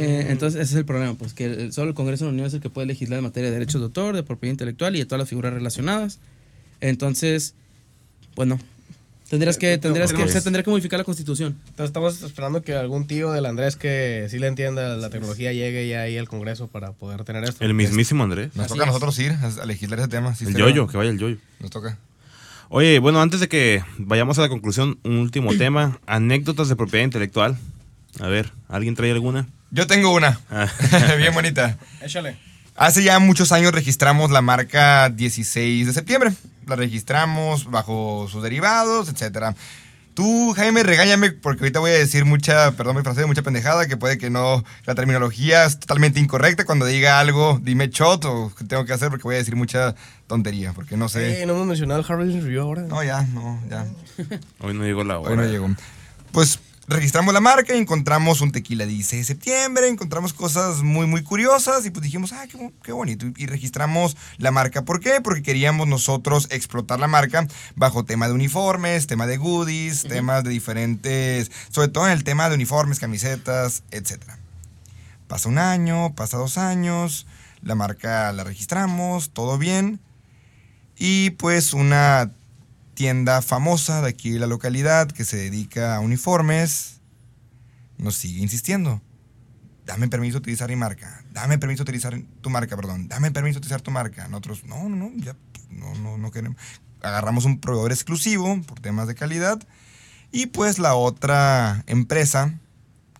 [0.00, 2.46] Eh, entonces, ese es el problema, pues que el- solo el Congreso de la Unión
[2.46, 5.00] es el que puede legislar en materia de derechos de autor, de propiedad intelectual y
[5.00, 6.18] de todas las figuras relacionadas.
[6.80, 7.54] Entonces,
[8.38, 8.56] bueno,
[9.28, 11.58] tendrías que, tendrías que, se tendría que modificar la constitución.
[11.70, 15.88] Entonces estamos esperando que algún tío del Andrés que sí le entienda la tecnología llegue
[15.88, 17.64] ya ahí al Congreso para poder tener esto.
[17.64, 18.54] El mismísimo Andrés.
[18.54, 20.36] Nos Así toca a nosotros ir a, legislar ese tema.
[20.36, 21.38] sí, El yoyo, que vaya el yoyo.
[21.58, 21.98] Nos toca.
[22.68, 25.98] Oye, bueno, antes de que vayamos a la conclusión, un último tema.
[26.06, 27.58] Anécdotas de propiedad intelectual.
[28.20, 29.48] A ver, ¿alguien trae alguna?
[29.72, 30.40] Yo tengo una.
[30.48, 30.70] Ah.
[31.18, 31.76] Bien bonita.
[32.00, 32.36] Échale.
[32.76, 36.30] Hace ya muchos años registramos la marca 16 de septiembre.
[36.68, 39.54] La registramos bajo sus derivados, etcétera.
[40.18, 43.96] Tú, Jaime, regáñame porque ahorita voy a decir mucha, perdón mi frase, mucha pendejada, que
[43.96, 46.64] puede que no, la terminología es totalmente incorrecta.
[46.64, 49.94] Cuando diga algo, dime shot o qué tengo que hacer porque voy a decir mucha
[50.26, 51.42] tontería, porque no sé.
[51.42, 52.82] Eh, no hemos mencionado el Harvard Review ahora.
[52.82, 53.86] No, ya, no, ya.
[54.58, 55.30] Hoy no llegó la hora.
[55.30, 55.68] Hoy no llegó.
[56.32, 56.58] Pues
[56.88, 61.90] registramos la marca, encontramos un tequila 16 de septiembre, encontramos cosas muy, muy curiosas y
[61.90, 63.26] pues dijimos, ah, qué, bo- qué bonito.
[63.26, 64.84] Y, y registramos la marca.
[64.84, 65.20] ¿Por qué?
[65.22, 70.50] Porque queríamos nosotros explotar la marca bajo tema de uniformes, tema de goodies, temas de
[70.50, 74.22] diferentes, sobre todo en el tema de uniformes, camisetas, etc.
[75.26, 77.26] Pasa un año, pasa dos años,
[77.62, 80.00] la marca la registramos, todo bien.
[80.96, 82.32] Y pues una
[82.98, 87.00] tienda famosa de aquí de la localidad que se dedica a uniformes
[87.96, 89.00] nos sigue insistiendo.
[89.86, 91.22] Dame permiso de utilizar mi marca.
[91.30, 93.06] Dame permiso de utilizar tu marca, perdón.
[93.06, 94.26] Dame permiso de utilizar tu marca.
[94.26, 95.36] Nosotros, no, no, no, ya,
[95.70, 96.58] no, no, no queremos.
[97.00, 99.60] Agarramos un proveedor exclusivo por temas de calidad.
[100.32, 102.58] Y pues la otra empresa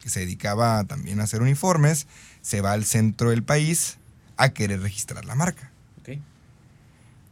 [0.00, 2.08] que se dedicaba también a hacer uniformes
[2.42, 3.98] se va al centro del país
[4.36, 5.70] a querer registrar la marca.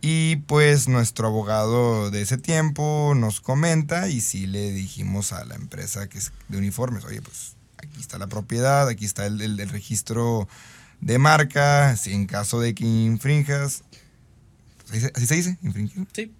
[0.08, 5.56] Y pues nuestro abogado de ese tiempo nos comenta y sí le dijimos a la
[5.56, 9.58] empresa que es de uniformes, oye, pues aquí está la propiedad, aquí está el, el-
[9.58, 10.46] el registro
[11.00, 13.82] de marca, si en caso de que infrinjas,
[14.88, 15.58] ¿así se, así se dice?
[15.62, 16.06] ¿Infringir?
[16.12, 16.32] Sí.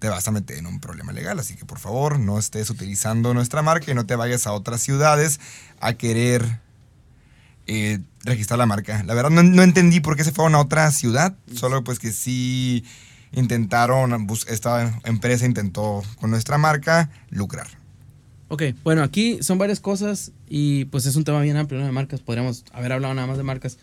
[0.00, 1.38] te vas a meter en un problema legal.
[1.38, 4.80] Así que por favor no estés utilizando nuestra marca y no te vayas a otras
[4.82, 5.38] ciudades
[5.78, 6.58] a querer
[7.66, 9.02] eh, registrar la marca.
[9.04, 12.12] La verdad no, no entendí por qué se fueron a otra ciudad, solo pues que
[12.12, 12.84] sí
[13.32, 17.66] intentaron, esta empresa intentó con nuestra marca lucrar.
[18.48, 21.86] Ok, bueno, aquí son varias cosas y pues es un tema bien amplio ¿no?
[21.86, 22.20] de marcas.
[22.20, 23.78] Podríamos haber hablado nada más de marcas.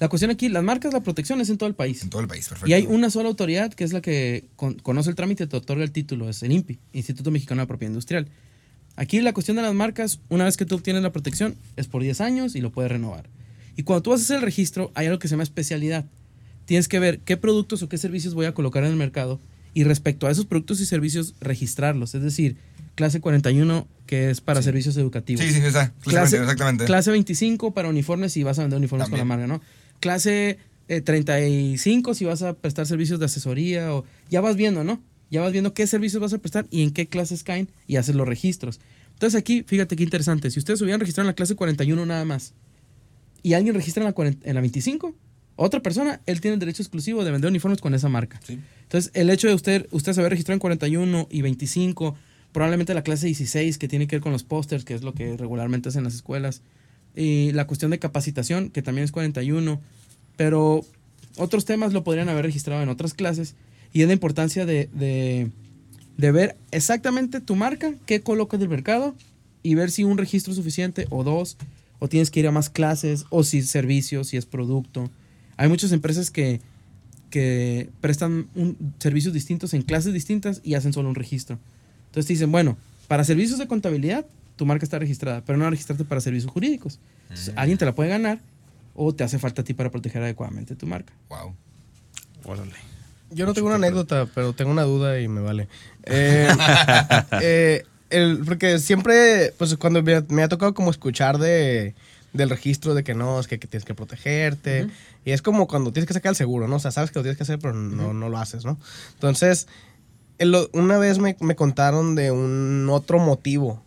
[0.00, 2.02] La cuestión aquí, las marcas, la protección es en todo el país.
[2.02, 2.68] En todo el país, perfecto.
[2.68, 5.56] Y hay una sola autoridad que es la que con- conoce el trámite y te
[5.56, 8.26] otorga el título, es el INPI, Instituto Mexicano de Propiedad Industrial.
[8.96, 12.02] Aquí la cuestión de las marcas, una vez que tú obtienes la protección, es por
[12.02, 13.28] 10 años y lo puedes renovar.
[13.76, 16.06] Y cuando tú vas a hacer el registro, hay algo que se llama especialidad.
[16.64, 19.38] Tienes que ver qué productos o qué servicios voy a colocar en el mercado
[19.74, 22.14] y respecto a esos productos y servicios, registrarlos.
[22.14, 22.56] Es decir,
[22.94, 25.44] clase 41, que es para servicios educativos.
[25.44, 26.86] Sí, sí, esa, Clase, exactamente.
[26.86, 29.28] clase 25 para uniformes si vas a vender uniformes También.
[29.28, 29.60] con la marca, ¿no?
[30.00, 35.00] Clase eh, 35 si vas a prestar servicios de asesoría o ya vas viendo, ¿no?
[35.30, 38.14] Ya vas viendo qué servicios vas a prestar y en qué clases caen y haces
[38.14, 38.80] los registros.
[39.12, 42.52] Entonces aquí, fíjate qué interesante, si ustedes hubieran registrado en la clase 41 nada más
[43.42, 45.14] y alguien registra en la, 40 en la 25,
[45.56, 48.38] otra persona, él tiene el derecho exclusivo de vender uniformes con esa marca.
[48.46, 48.58] Sí.
[48.82, 52.14] Entonces, el hecho de usted, usted se haber registrado en 41 y 25,
[52.52, 55.36] probablemente la clase 16, que tiene que ver con los pósters, que es lo que
[55.36, 56.60] regularmente hacen las escuelas,
[57.14, 59.80] y la cuestión de capacitación, que también es 41,
[60.36, 60.84] pero
[61.36, 63.54] otros temas lo podrían haber registrado en otras clases,
[63.96, 65.50] y es la importancia de, de,
[66.18, 69.14] de ver exactamente tu marca, qué colocas del mercado,
[69.62, 71.56] y ver si un registro es suficiente o dos,
[71.98, 75.10] o tienes que ir a más clases, o si es servicio, si es producto.
[75.56, 76.60] Hay muchas empresas que,
[77.30, 81.58] que prestan un- servicios distintos en clases distintas y hacen solo un registro.
[82.08, 82.76] Entonces te dicen, bueno,
[83.08, 84.26] para servicios de contabilidad,
[84.56, 86.98] tu marca está registrada, pero no registrarte para servicios jurídicos.
[87.30, 88.40] Entonces, alguien te la puede ganar
[88.94, 91.14] o te hace falta a ti para proteger adecuadamente tu marca.
[91.30, 91.54] Wow.
[92.44, 92.74] Órale.
[93.30, 95.68] Yo no tengo una anécdota, pero tengo una duda y me vale.
[96.08, 96.48] Eh,
[97.40, 101.94] eh, el- porque siempre, pues cuando me, me ha tocado como escuchar de,
[102.32, 104.86] del registro de que no, es que, que tienes que protegerte.
[105.24, 106.76] Y es como cuando tienes que sacar el seguro, ¿no?
[106.76, 108.78] O sea, sabes que lo tienes que hacer, pero no, no lo haces, ¿no?
[109.14, 109.66] Entonces,
[110.38, 113.82] el- una vez me, me contaron de un otro motivo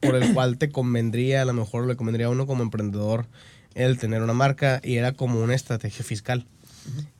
[0.00, 3.26] por el cual te convendría, a lo mejor le convendría a uno como emprendedor
[3.74, 6.46] el tener una marca y era como una estrategia fiscal.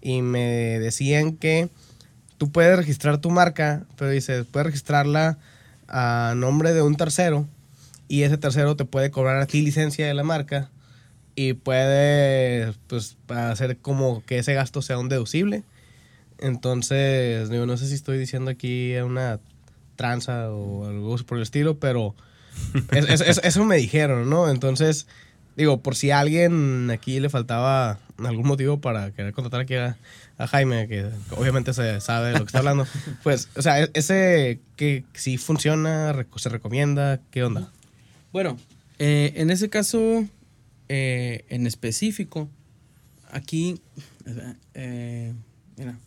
[0.01, 1.69] Y me decían que
[2.39, 5.39] tú puedes registrar tu marca, pero dices, puedes registrarla
[5.89, 7.47] a nombre de un tercero
[8.09, 10.71] y ese tercero te puede cobrar a ti licencia de la marca
[11.37, 15.63] y puede pues hacer como que ese gasto sea un deducible.
[16.39, 19.39] Entonces, digo, no sé si estoy diciendo aquí una
[19.97, 22.15] tranza o algo por el estilo, pero
[22.93, 24.51] es- es- es- eso me dijeron, ¿no?
[24.51, 25.07] Entonces,
[25.57, 29.97] digo, por si a alguien aquí le faltaba algún motivo para querer contratar aquí a,
[30.39, 32.87] a Jaime, que obviamente se sabe de lo que está hablando,
[33.23, 37.71] pues, o sea, e- ese que si funciona, se recomienda, ¿qué onda?
[38.33, 38.57] Bueno,
[38.99, 40.25] eh, en ese caso,
[40.89, 42.49] eh, en específico,
[43.31, 43.81] aquí,
[44.75, 45.33] eh,
[45.77, 45.99] mira,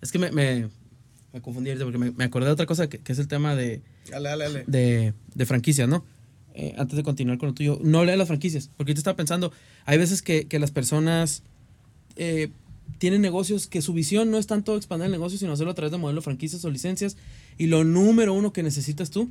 [0.00, 0.68] es que me, me,
[1.32, 3.54] me confundí ahorita porque me, me acordé de otra cosa que, que es el tema
[3.54, 4.64] de, Dale, dale, dale.
[4.66, 6.04] de, de franquicias, ¿no?
[6.58, 9.52] Eh, antes de continuar con lo tuyo, no de las franquicias, porque yo estaba pensando,
[9.84, 11.42] hay veces que, que las personas
[12.16, 12.48] eh,
[12.96, 15.92] tienen negocios que su visión no es tanto expandir el negocio, sino hacerlo a través
[15.92, 17.18] de modelos franquicias o licencias,
[17.58, 19.28] y lo número uno que necesitas tú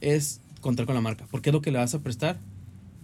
[0.00, 2.38] es contar con la marca, porque es lo que le vas a prestar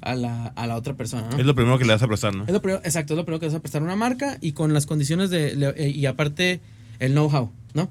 [0.01, 1.39] a la, a la otra persona, ¿no?
[1.39, 2.45] Es lo primero que le vas a prestar, ¿no?
[2.47, 4.75] Es lo primero, exacto, es lo primero que vas a prestar una marca y con
[4.75, 6.61] las condiciones de, le- eh, y aparte
[6.99, 7.89] el know-how, ¿no?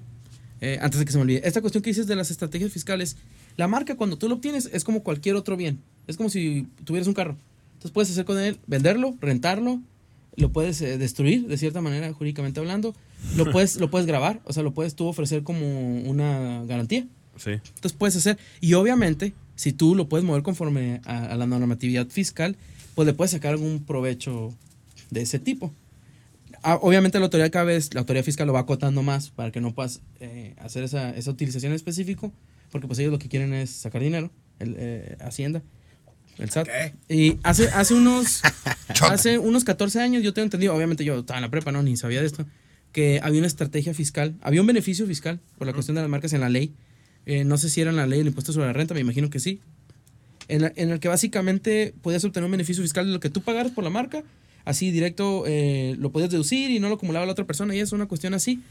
[0.62, 3.16] Eh, antes de que se me olvide, esta cuestión que dices de las estrategias fiscales,
[3.58, 7.08] la marca cuando tú lo obtienes es como cualquier otro bien, es como si tuvieras
[7.08, 7.36] un carro,
[7.74, 9.82] entonces puedes hacer con él, venderlo, rentarlo,
[10.36, 12.96] lo puedes eh, destruir de cierta manera jurídicamente hablando,
[13.36, 17.08] lo puedes, lo puedes grabar, o sea, lo puedes tú ofrecer como una garantía.
[17.38, 17.52] Sí.
[17.52, 22.08] Entonces puedes hacer, y obviamente, si tú lo puedes mover conforme a, a la normatividad
[22.08, 22.56] fiscal,
[22.96, 24.54] pues le puedes sacar algún provecho
[25.10, 25.72] de ese tipo.
[26.64, 29.60] Ah, obviamente la autoridad cada vez, la autoridad fiscal lo va acotando más para que
[29.60, 32.32] no puedas eh, hacer esa, esa utilización en específico,
[32.74, 35.62] porque pues ellos lo que quieren es sacar dinero, el, eh, Hacienda,
[36.40, 36.68] el SAT.
[37.08, 38.42] Y hace, hace unos
[39.10, 41.96] hace unos 14 años yo tengo entendido, obviamente yo estaba en la prepa, no, ni
[41.96, 42.46] sabía de esto,
[42.92, 46.34] que había una estrategia fiscal, había un beneficio fiscal por la cuestión de las marcas
[46.34, 46.74] en la ley.
[47.26, 49.30] Eh, no sé si era en la ley del impuesto sobre la renta, me imagino
[49.30, 49.62] que sí.
[50.50, 53.42] En, la- en el que básicamente podías obtener un beneficio fiscal de lo que tú
[53.42, 54.24] pagaras por la marca,
[54.66, 57.92] así directo eh, lo podías deducir y no lo acumulaba la otra persona y es
[57.94, 58.62] una cuestión así.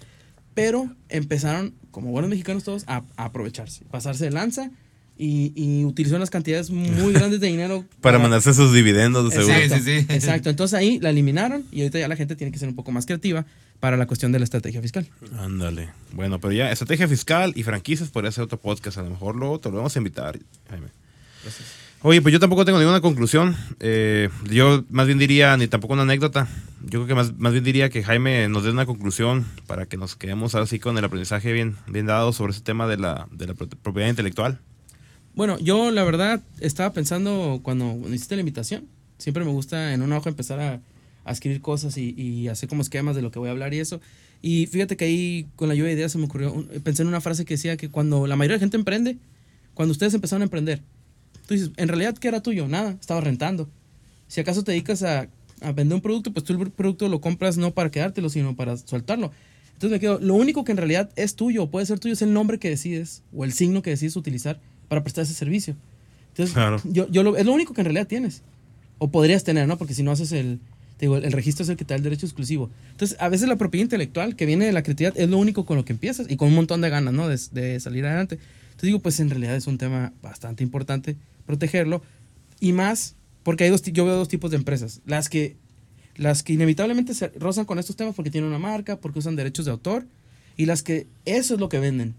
[0.54, 4.70] Pero empezaron, como buenos mexicanos todos, a, a aprovecharse, pasarse de lanza
[5.18, 7.84] y, y utilizó unas cantidades muy grandes de dinero.
[8.00, 9.54] Para mandarse sus dividendos, de seguro.
[9.56, 10.14] Exacto, Sí, sí, sí.
[10.14, 10.50] exacto.
[10.50, 13.06] Entonces ahí la eliminaron y ahorita ya la gente tiene que ser un poco más
[13.06, 13.44] creativa
[13.80, 15.08] para la cuestión de la estrategia fiscal.
[15.38, 15.90] Ándale.
[16.12, 18.98] Bueno, pero ya, estrategia fiscal y franquicias podría ser otro podcast.
[18.98, 20.38] A lo mejor luego te lo vamos a invitar,
[20.70, 20.88] Jaime.
[22.04, 23.56] Oye, pues yo tampoco tengo ninguna conclusión.
[23.78, 26.48] Eh, yo más bien diría, ni tampoco una anécdota.
[26.82, 29.96] Yo creo que más, más bien diría que Jaime nos dé una conclusión para que
[29.96, 33.46] nos quedemos así con el aprendizaje bien, bien dado sobre ese tema de la, de
[33.46, 34.58] la pro- propiedad intelectual.
[35.36, 38.88] Bueno, yo la verdad estaba pensando cuando hiciste la invitación,
[39.18, 40.80] siempre me gusta en una hoja empezar a,
[41.24, 43.78] a escribir cosas y, y hacer como esquemas de lo que voy a hablar y
[43.78, 44.00] eso.
[44.42, 47.20] Y fíjate que ahí con la lluvia de ideas se me ocurrió, pensé en una
[47.20, 49.18] frase que decía que cuando la mayoría de la gente emprende,
[49.74, 50.82] cuando ustedes empezaron a emprender,
[51.46, 52.68] tú dices, en realidad, ¿qué era tuyo?
[52.68, 53.68] Nada, estaba rentando.
[54.28, 55.28] Si acaso te dedicas a,
[55.60, 58.76] a vender un producto, pues tú el producto lo compras no para quedártelo, sino para
[58.76, 59.30] soltarlo.
[59.74, 62.32] Entonces me quedo, lo único que en realidad es tuyo, puede ser tuyo, es el
[62.32, 65.76] nombre que decides o el signo que decides utilizar para prestar ese servicio.
[66.28, 66.80] Entonces, Claro.
[66.84, 68.42] yo, yo lo- es lo único que en realidad tienes.
[68.98, 69.76] O podrías tener, ¿no?
[69.78, 70.60] Porque si no haces el,
[70.96, 72.70] te digo, el registro es el que te da el derecho exclusivo.
[72.92, 75.76] Entonces, a veces la propiedad intelectual que viene de la creatividad es lo único con
[75.76, 77.26] lo que empiezas y con un montón de ganas, ¿no?
[77.28, 78.36] De, de salir adelante.
[78.66, 81.16] Entonces digo, pues en realidad es un tema bastante importante
[81.46, 82.02] protegerlo.
[82.60, 85.00] Y más, porque hay dos, yo veo dos tipos de empresas.
[85.06, 85.56] Las que,
[86.16, 89.64] las que inevitablemente se rozan con estos temas porque tienen una marca, porque usan derechos
[89.64, 90.06] de autor.
[90.56, 92.14] Y las que eso es lo que venden.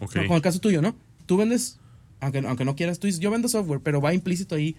[0.00, 0.16] Ok.
[0.16, 0.94] No, Como el caso tuyo, ¿no?
[1.26, 1.78] Tú vendes,
[2.20, 4.76] aunque, aunque no quieras, tú dices, yo vendo software, pero va implícito ahí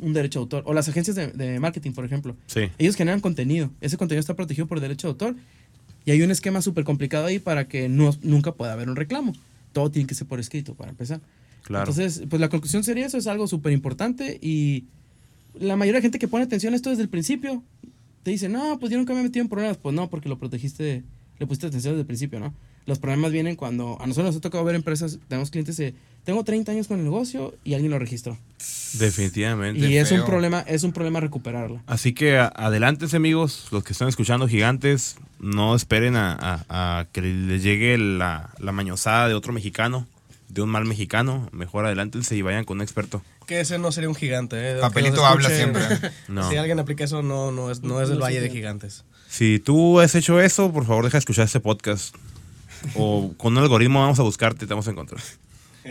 [0.00, 0.62] un derecho de autor.
[0.66, 2.36] O las agencias de, de marketing, por ejemplo.
[2.46, 2.70] Sí.
[2.78, 3.70] Ellos generan contenido.
[3.80, 5.36] Ese contenido está protegido por derecho de autor.
[6.04, 9.34] Y hay un esquema súper complicado ahí para que no, nunca pueda haber un reclamo.
[9.72, 11.20] Todo tiene que ser por escrito, para empezar.
[11.62, 11.90] Claro.
[11.90, 14.84] Entonces, pues la conclusión sería eso, es algo súper importante y
[15.58, 17.62] la mayoría de gente que pone atención a esto desde el principio
[18.22, 19.76] te dice, no, pues yo nunca me he metido en problemas.
[19.78, 21.02] Pues no, porque lo protegiste,
[21.38, 22.54] le pusiste atención desde el principio, ¿no?
[22.86, 25.94] Los problemas vienen cuando a nosotros nos ha tocado ver empresas, tenemos clientes de,
[26.24, 28.38] tengo 30 años con el negocio y alguien lo registró.
[28.98, 29.88] Definitivamente.
[29.88, 31.82] Y es un problema, es un problema recuperarla.
[31.86, 36.32] Así que a- adelántense amigos, los que están escuchando gigantes, no esperen a,
[36.68, 40.06] a- a que les llegue la, la mañosada de otro mexicano,
[40.50, 41.48] de un mal mexicano.
[41.52, 43.22] Mejor adelántense y vayan con un experto.
[43.46, 44.56] Que ese no sería un gigante.
[44.56, 44.76] ¿eh?
[44.80, 45.82] Papelito habla siempre.
[46.28, 46.48] No.
[46.48, 49.04] Si alguien aplica eso, no, no es, no es del No Valle de Gigantes.
[49.28, 52.14] Si tú has hecho eso, por favor deja de escuchar este podcast.
[52.94, 55.20] O con un algoritmo vamos a buscarte y te vamos a encontrar.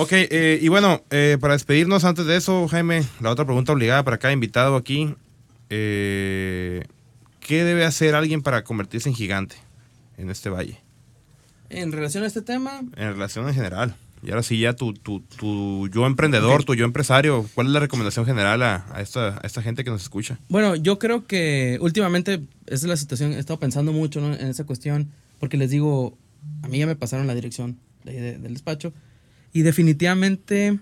[0.00, 4.04] Ok, eh, y bueno, eh, para despedirnos antes de eso, Jaime, la otra pregunta obligada
[4.04, 5.12] para cada invitado aquí.
[5.70, 6.84] eh,
[7.40, 9.56] ¿Qué debe hacer alguien para convertirse en gigante
[10.16, 10.78] en este valle?
[11.70, 13.94] En relación a este tema, En relación en general.
[14.22, 17.78] Y ahora sí, ya tu, tu, tu yo emprendedor, tu yo empresario, ¿cuál es la
[17.78, 20.40] recomendación general a, a esta, a esta gente que nos escucha?
[20.48, 22.34] Bueno, yo creo que últimamente
[22.66, 23.32] esa es la situación.
[23.32, 24.34] He estado pensando mucho ¿no?
[24.34, 25.08] en esa cuestión
[25.38, 26.18] porque les digo,
[26.62, 28.92] a mí ya me pasaron la dirección de de- del despacho
[29.52, 30.78] y definitivamente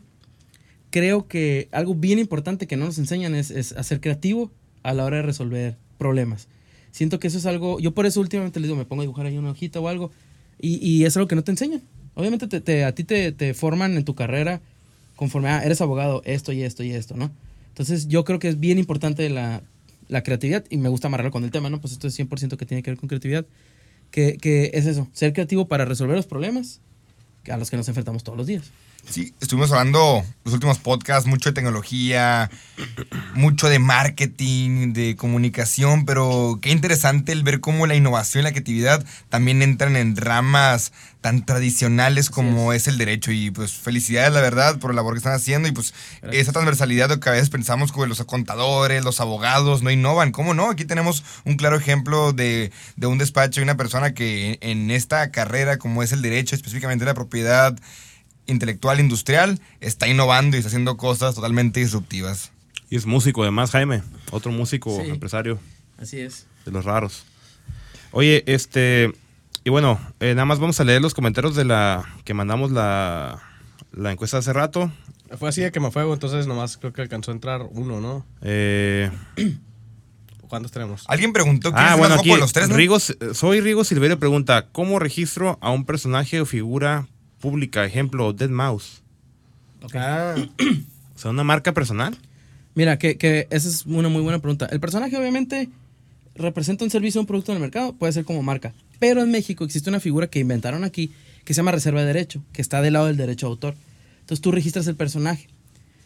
[0.90, 4.50] creo que algo bien importante que no nos enseñan es, es a ser creativo
[4.82, 6.48] a la hora de resolver problemas.
[6.90, 9.26] Siento que eso es algo, yo por eso últimamente les digo, me pongo a dibujar
[9.26, 10.10] ahí una hojita o algo
[10.60, 11.82] y, y es algo que no te enseñan.
[12.14, 14.60] Obviamente te, te- a ti te, te forman en tu carrera
[15.16, 17.30] conforme, ah, eres abogado, esto y esto y esto, ¿no?
[17.68, 19.62] Entonces yo creo que es bien importante la,
[20.08, 21.80] la creatividad y me gusta amarrarlo con el tema, ¿no?
[21.80, 23.44] Pues esto es 100% que tiene que ver con creatividad,
[24.10, 26.80] que, que es eso, ser creativo para resolver los problemas
[27.50, 28.64] a los que nos enfrentamos todos los días.
[29.08, 32.50] Sí, estuvimos hablando los últimos podcasts mucho de tecnología,
[33.34, 38.50] mucho de marketing, de comunicación, pero qué interesante el ver cómo la innovación y la
[38.50, 42.86] creatividad también entran en ramas tan tradicionales como es.
[42.86, 43.32] el derecho.
[43.32, 45.92] Y pues felicidades, la verdad, por la labor que están haciendo y pues
[46.22, 46.42] Gracias.
[46.42, 50.30] esa transversalidad de que a veces pensamos que los contadores, los abogados no innovan.
[50.32, 50.70] ¿Cómo no?
[50.70, 55.30] Aquí tenemos un claro ejemplo de, de un despacho y una persona que en esta
[55.30, 57.76] carrera, como es el derecho, específicamente la propiedad,
[58.46, 62.52] intelectual industrial está innovando y está haciendo cosas totalmente disruptivas.
[62.90, 65.10] Y es músico además, Jaime, otro músico, Sí.
[65.10, 65.58] empresario
[65.98, 66.46] Así es.
[66.64, 67.24] de los raros.
[68.12, 69.12] Oye, este,
[69.64, 73.42] y bueno, eh, nada más vamos a leer los comentarios de la que mandamos la,
[73.92, 74.92] la encuesta hace rato.
[75.38, 78.24] Fue así de que me fuego, entonces nomás creo que alcanzó a entrar uno, ¿no?
[78.42, 79.10] Eh,
[80.48, 81.04] ¿Cuántos tenemos?
[81.08, 82.76] Alguien preguntó quién ah, es bueno, aquí los tres, ¿no?
[82.76, 87.08] Rigo, soy Rigo Silverio pregunta, ¿cómo registro a un personaje o figura
[87.40, 87.84] pública?
[87.84, 89.02] Ejemplo, Dead Mouse.
[89.94, 90.34] Ah,
[91.16, 92.16] O sea, una marca personal.
[92.74, 94.68] Mira, que, que esa es una muy buena pregunta.
[94.70, 95.70] El personaje obviamente
[96.34, 98.74] representa un servicio o un producto en el mercado, puede ser como marca.
[98.98, 101.10] Pero en México existe una figura que inventaron aquí
[101.44, 103.74] que se llama reserva de derecho, que está del lado del derecho de autor.
[104.20, 105.48] Entonces tú registras el personaje.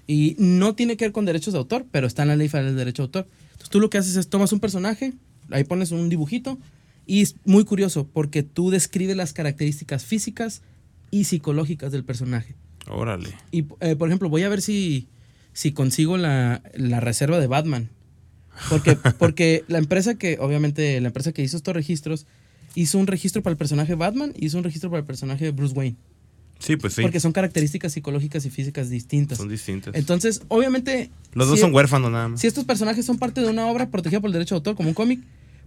[0.07, 2.71] Y no tiene que ver con derechos de autor, pero está en la ley federal
[2.71, 3.27] del derecho de autor.
[3.53, 5.15] Entonces tú lo que haces es tomas un personaje,
[5.51, 6.59] ahí pones un dibujito
[7.07, 10.63] Y es muy curioso porque tú describes las características físicas
[11.11, 12.55] y psicológicas del personaje.
[12.89, 13.29] Órale.
[13.51, 15.09] Y, eh, por ejemplo, voy a ver si,
[15.53, 17.89] si consigo la, la reserva de Batman.
[18.69, 22.27] Porque, porque la empresa que, obviamente, la empresa que hizo estos registros,
[22.75, 25.75] hizo un registro para el personaje Batman y hizo un registro para el personaje Bruce
[25.75, 25.97] Wayne.
[26.59, 27.01] Sí, pues sí.
[27.03, 29.39] Porque son características psicológicas y físicas distintas.
[29.39, 29.95] Son distintas.
[29.95, 31.11] Entonces, obviamente.
[31.33, 32.41] Los dos si- son huérfanos nada más.
[32.41, 34.91] Si estos personajes son parte de una obra protegida por el derecho de autor, como
[34.91, 35.21] un cómic,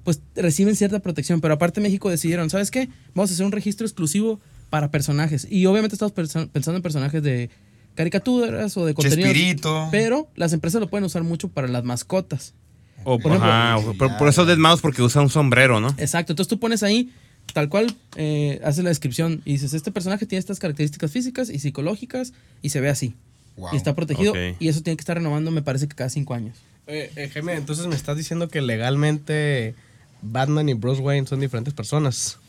[0.03, 1.41] pues reciben cierta protección.
[1.41, 2.89] Pero aparte, México decidieron, ¿sabes qué?
[3.15, 4.39] Vamos a hacer un registro exclusivo
[4.73, 5.45] para personajes.
[5.51, 7.51] Y obviamente estamos pensando en personajes de
[7.93, 9.27] caricaturas o de contenido.
[9.27, 9.87] Chespirito.
[9.91, 12.55] Pero las empresas lo pueden usar mucho para las mascotas.
[13.03, 15.89] O, por ejemplo- ajá, o- por, por eso Dead Mouse, porque usa un sombrero, ¿no?
[15.99, 16.33] Exacto.
[16.33, 17.11] Entonces tú pones ahí,
[17.53, 21.59] tal cual, eh, haces la descripción y dices, este personaje tiene estas características físicas y
[21.59, 23.13] psicológicas y se ve así.
[23.57, 23.69] Wow.
[23.73, 24.33] Y está protegido.
[24.59, 26.57] Y eso tiene que estar renovando, me parece que cada cinco años.
[26.87, 29.75] Eh, eh, Jaime, entonces me estás diciendo que legalmente
[30.23, 32.39] Batman y Bruce Wayne son diferentes personas.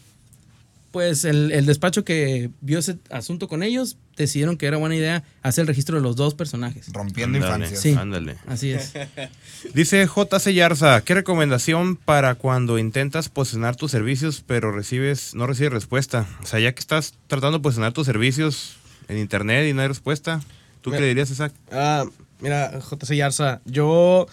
[0.95, 5.24] Pues el, el despacho que vio ese asunto con ellos decidieron que era buena idea
[5.42, 6.86] hacer el registro de los dos personajes.
[6.92, 7.80] Rompiendo Ándale, infancias.
[7.82, 7.95] Sí.
[7.99, 8.36] Ándale.
[8.47, 8.92] Así es.
[9.74, 15.72] Dice JC Yarza, ¿qué recomendación para cuando intentas posicionar tus servicios pero recibes no recibes
[15.72, 16.28] respuesta?
[16.45, 18.76] O sea, ya que estás tratando de posicionar tus servicios
[19.09, 20.42] en internet y no hay respuesta,
[20.80, 21.09] ¿tú qué Mira.
[21.09, 21.53] dirías, Isaac?
[21.72, 22.05] Ah,
[22.38, 24.28] mira, JC Yarza, yo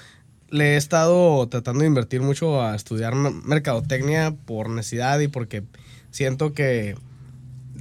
[0.52, 5.64] le he estado tratando de invertir mucho a estudiar mercadotecnia por necesidad y porque
[6.12, 6.96] siento que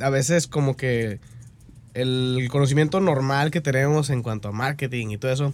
[0.00, 1.20] a veces como que
[1.94, 5.52] el conocimiento normal que tenemos en cuanto a marketing y todo eso,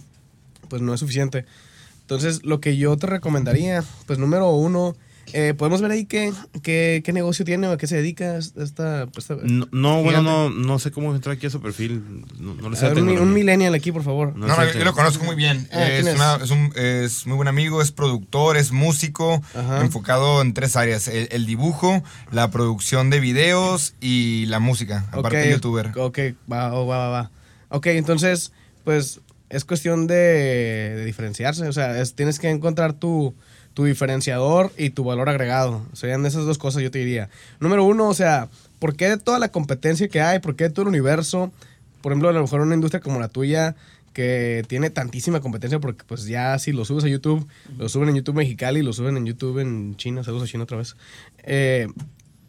[0.69, 1.45] pues no es suficiente.
[2.01, 4.95] Entonces, lo que yo te recomendaría, pues número uno,
[5.33, 6.31] eh, podemos ver ahí qué,
[6.63, 9.03] qué, qué negocio tiene o a qué se dedica esta...
[9.17, 12.23] esta- No, no, bueno, no, no sé cómo entrar aquí a su perfil.
[12.39, 14.35] No, no le sé A la ver, un, un millennial aquí, por favor.
[14.35, 15.67] No No, yo, lo conozco muy bien.
[15.71, 16.15] Ah, es, ¿quién es?
[16.15, 19.81] una- es un, es muy buen amigo, es productor, es músico, Ajá.
[19.81, 25.05] enfocado en tres áreas: el, el dibujo, la producción de videos y la música.
[25.11, 25.91] Aparte, Ok, youtuber.
[25.97, 26.19] Ok,
[26.51, 27.31] va, oh, va, va, va.
[27.69, 28.51] Ok, entonces,
[28.83, 29.19] pues
[29.49, 31.67] es cuestión de, de diferenciarse.
[31.67, 33.33] O sea, es- tienes que encontrar tu,
[33.77, 35.85] tu diferenciador y tu valor agregado.
[35.93, 37.29] Serían esas dos cosas, yo te diría.
[37.59, 38.49] Número uno, o sea,
[38.79, 40.39] ¿por qué de toda la competencia que hay?
[40.39, 41.51] ¿Por qué de todo el universo?
[42.01, 43.75] Por ejemplo, a lo mejor una industria como la tuya
[44.13, 47.47] que tiene tantísima competencia porque pues ya si lo subes a YouTube,
[47.77, 50.77] lo suben en YouTube Mexicali, lo suben en YouTube en China, saludos a China otra
[50.77, 50.95] vez.
[51.43, 51.87] Eh,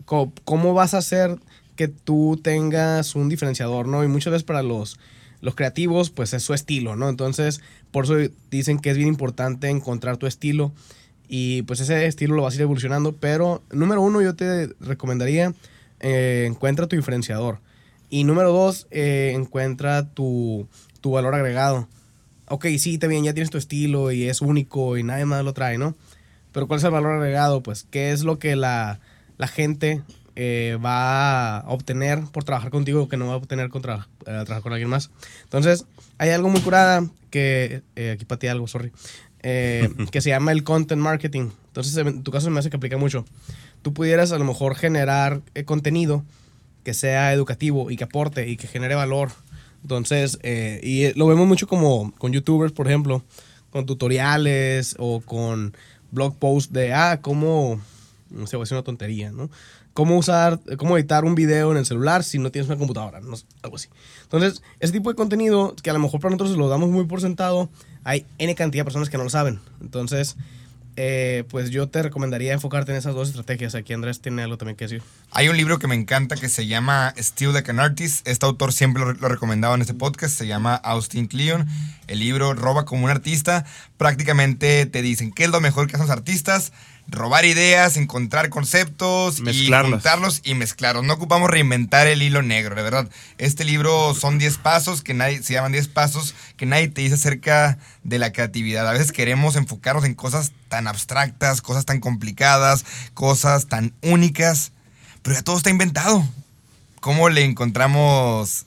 [0.06, 1.38] ¿Cómo vas a hacer
[1.76, 4.02] que tú tengas un diferenciador, no?
[4.02, 4.98] Y muchas veces para los,
[5.42, 7.10] los creativos, pues es su estilo, ¿no?
[7.10, 7.60] Entonces,
[7.90, 8.14] por eso
[8.50, 10.72] dicen que es bien importante encontrar tu estilo
[11.28, 15.52] y pues ese estilo lo vas a ir evolucionando, pero número uno yo te recomendaría,
[16.00, 17.60] eh, encuentra tu diferenciador.
[18.10, 20.66] Y número dos, eh, encuentra tu,
[21.02, 21.88] tu valor agregado.
[22.48, 25.52] Ok, sí, está bien, ya tienes tu estilo y es único y nadie más lo
[25.52, 25.94] trae, ¿no?
[26.52, 27.62] Pero ¿cuál es el valor agregado?
[27.62, 29.00] Pues, ¿qué es lo que la,
[29.36, 30.02] la gente
[30.34, 34.24] eh, va a obtener por trabajar contigo que no va a obtener con tra- eh,
[34.24, 35.10] trabajar con alguien más?
[35.44, 35.84] Entonces,
[36.16, 37.82] hay algo muy curada que...
[37.96, 38.92] eh, aquí pateé algo, sorry.
[39.42, 41.50] Eh, que se llama el content marketing.
[41.68, 43.24] Entonces, en tu caso me hace que aplica mucho.
[43.82, 46.24] Tú pudieras a lo mejor generar eh, contenido
[46.84, 49.30] que sea educativo y que aporte y que genere valor.
[49.82, 53.22] Entonces, eh, y eh, lo vemos mucho como con youtubers, por ejemplo,
[53.70, 55.76] con tutoriales o con
[56.10, 57.80] blog posts de, ah, cómo,
[58.30, 59.50] no sé, voy a decir una tontería, ¿no?
[59.94, 63.36] Cómo usar, cómo editar un video en el celular si no tienes una computadora, no
[63.36, 63.88] sé, algo así.
[64.22, 67.20] Entonces, ese tipo de contenido que a lo mejor para nosotros lo damos muy por
[67.20, 67.68] sentado,
[68.04, 69.60] hay N cantidad de personas que no lo saben.
[69.80, 70.36] Entonces,
[71.00, 73.76] eh, pues yo te recomendaría enfocarte en esas dos estrategias.
[73.76, 75.00] Aquí Andrés tiene algo también que decir.
[75.30, 78.26] Hay un libro que me encanta que se llama Still Like an Artist.
[78.26, 80.36] Este autor siempre lo, recomendado en este podcast.
[80.36, 81.68] Se llama Austin Kleon.
[82.08, 83.64] El libro Roba como un artista.
[83.96, 86.72] Prácticamente te dicen qué es lo mejor que hacen los artistas.
[87.10, 91.04] Robar ideas, encontrar conceptos y juntarlos y mezclarlos.
[91.04, 93.08] No ocupamos reinventar el hilo negro, de verdad.
[93.38, 97.14] Este libro son 10 pasos que nadie se llaman 10 pasos que nadie te dice
[97.14, 98.86] acerca de la creatividad.
[98.86, 102.84] A veces queremos enfocarnos en cosas tan abstractas, cosas tan complicadas,
[103.14, 104.72] cosas tan únicas,
[105.22, 106.28] pero ya todo está inventado.
[107.00, 108.66] ¿Cómo le encontramos?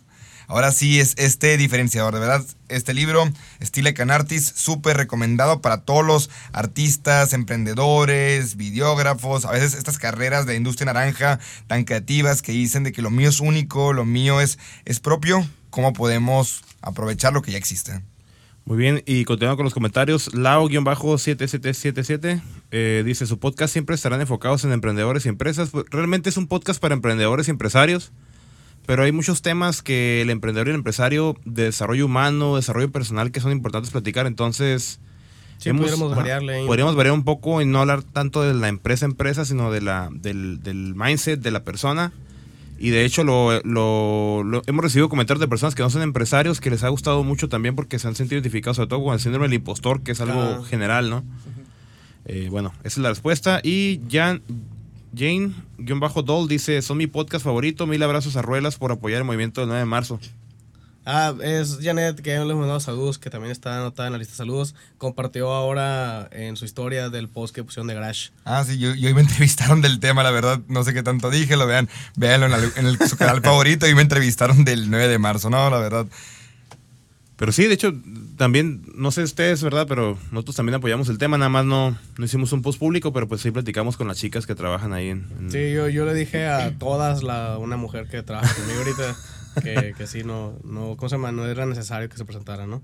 [0.52, 2.46] Ahora sí es este diferenciador, de verdad.
[2.68, 9.46] Este libro, an Artist, súper recomendado para todos los artistas, emprendedores, videógrafos.
[9.46, 13.30] A veces estas carreras de industria naranja tan creativas que dicen de que lo mío
[13.30, 15.48] es único, lo mío es, es propio.
[15.70, 18.02] ¿Cómo podemos aprovechar lo que ya existe?
[18.66, 22.42] Muy bien, y continuando con los comentarios, Lao-7777
[22.72, 25.70] eh, dice, su podcast siempre estarán enfocados en emprendedores y empresas.
[25.90, 28.12] Realmente es un podcast para emprendedores y empresarios,
[28.86, 33.32] pero hay muchos temas que el emprendedor y el empresario de desarrollo humano, desarrollo personal,
[33.32, 34.28] que son importantes platicar.
[34.28, 35.00] Entonces,
[35.58, 36.66] Sí, Hemos- pudiéramos variarle.
[36.66, 39.80] Podríamos variar un poco y no hablar tanto de la empresa a empresa, sino de
[39.82, 42.12] la, del, del mindset de la persona.
[42.80, 46.60] Y de hecho lo, lo- lo- hemos recibido comentarios de personas que no son empresarios
[46.60, 49.20] que les ha gustado mucho también porque se han sentido identificados, sobre todo con el
[49.20, 50.62] síndrome del impostor, que es algo Ah.
[50.68, 51.24] general, ¿no?
[52.26, 53.62] Eh, bueno, esa es la respuesta.
[53.64, 54.42] Y Jan,
[55.16, 59.68] Jane-Doll dice, son mi podcast favorito, mil abrazos a Ruelas por apoyar el movimiento del
[59.70, 60.20] 9 de marzo.
[61.04, 64.20] Ah, es Janet, que ya le hemos dado saludos, que también está anotada en la
[64.20, 64.76] lista de saludos.
[65.00, 68.30] Compartió ahora en su historia del post que pusieron de Garage.
[68.46, 71.32] Ah, sí, yo, yo hoy me entrevistaron del tema, la verdad, no sé qué tanto
[71.32, 74.92] dije, lo vean, véanlo en, la- en el- su canal favorito y me entrevistaron del
[74.92, 76.06] 9 de marzo, no, la verdad.
[77.42, 77.92] Pero sí, de hecho,
[78.38, 79.88] también, no sé ustedes, ¿verdad?
[79.90, 83.28] Pero nosotros también apoyamos el tema, nada más no, no hicimos un post público, pero
[83.28, 85.26] pues sí platicamos con las chicas que trabajan ahí en...
[85.40, 89.16] en- Sí, yo, yo le dije a todas, la, una mujer que trabaja conmigo ahorita,
[89.64, 91.32] que, que sí, no, no, ¿cómo se llama?
[91.32, 92.84] No era necesario que se presentara, ¿no?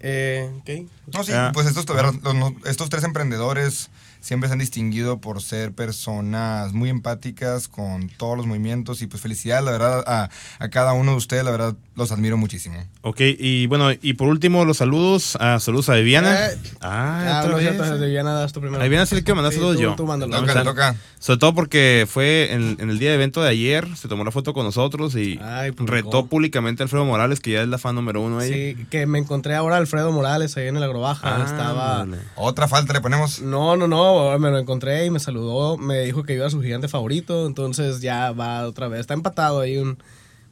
[0.00, 0.70] Eh, ok.
[1.14, 1.50] No, sí, Ah.
[1.52, 3.90] pues estos, los- estos tres emprendedores
[4.22, 9.20] siempre se han distinguido por ser personas muy empáticas con todos los movimientos y pues
[9.22, 12.76] felicidades, la verdad, a, a cada uno de ustedes, la verdad, los admiro muchísimo.
[13.02, 15.36] Ok, y bueno, y por último, los saludos.
[15.40, 16.46] a saludos a Viviana.
[16.48, 16.58] Eh.
[16.80, 17.68] ah, Ah, otra no, vez.
[17.76, 18.80] cierto, Viviana, das tú primero.
[18.80, 19.94] A Viviana sí le quiero mandar Sí, saludos tú- yo.
[19.96, 20.62] tú mándalo.
[20.64, 20.94] Toca.
[21.18, 24.30] Sobre todo porque fue en, en el día de evento de ayer, se tomó la
[24.30, 27.94] foto con nosotros y Ay, retó públicamente a Alfredo Morales, que ya es la fan
[27.94, 28.52] número uno ahí.
[28.76, 31.20] Sí, que me encontré ahora a Alfredo Morales ahí en el agrobaja.
[31.36, 32.06] Ah, estaba...
[32.36, 33.40] Otra falta le ponemos.
[33.42, 36.60] No, no, no, me lo encontré y me saludó, me dijo que iba a su
[36.62, 39.00] gigante favorito, entonces ya va otra vez.
[39.00, 39.98] Está empatado ahí un...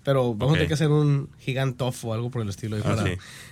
[0.03, 2.79] Pero vamos a tener que hacer un gigantoff o algo por el estilo.
[2.79, 3.11] Ah, para- sí.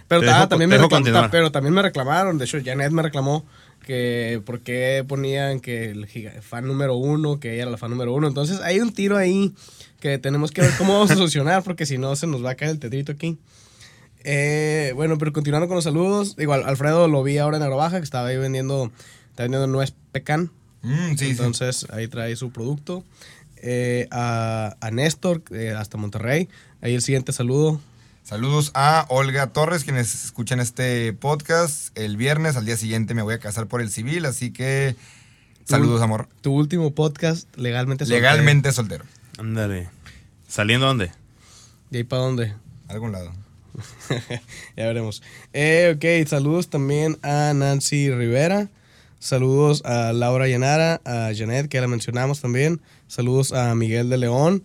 [0.09, 1.31] Pero, ah, también me dejo reclam- continuar.
[1.31, 3.45] pero también me reclamaron, de hecho Janet me reclamó
[3.87, 7.91] que por qué ponían que el giga- fan número uno, que ella era la fan
[7.91, 8.27] número uno.
[8.29, 9.53] Entonces hay un tiro ahí
[10.01, 12.55] que tenemos que ver cómo vamos a solucionar porque si no se nos va a
[12.55, 13.37] caer el tetrito aquí.
[14.25, 18.05] Eh, bueno, pero continuando con los saludos, igual Alfredo lo vi ahora en Agrobaja que
[18.05, 18.91] estaba ahí vendiendo,
[19.39, 20.51] está vendiendo nuez pecan.
[20.83, 21.31] Mm, sí, sí.
[21.31, 23.05] Entonces ahí trae su producto.
[23.59, 26.49] Eh, a, a Néstor, eh, hasta Monterrey.
[26.81, 27.81] Ahí el siguiente saludo.
[28.25, 31.97] Saludos a Olga Torres, quienes escuchan este podcast.
[31.97, 34.97] El viernes, al día siguiente, me voy a casar por el civil, así que
[35.65, 36.29] saludos, amor.
[36.41, 38.21] Tu último podcast legalmente soltero.
[38.21, 39.05] Legalmente soltero.
[39.39, 39.89] Ándale.
[40.49, 41.13] ¿Saliendo dónde?
[41.93, 42.55] ¿Y ahí para dónde?
[42.89, 43.33] A algún lado.
[44.77, 45.23] ya veremos.
[45.53, 48.69] Eh, ok, saludos también a Nancy Rivera.
[49.19, 52.81] Saludos a Laura Llanara, a Janet, que ya la mencionamos también.
[53.09, 54.63] Saludos a Miguel de León.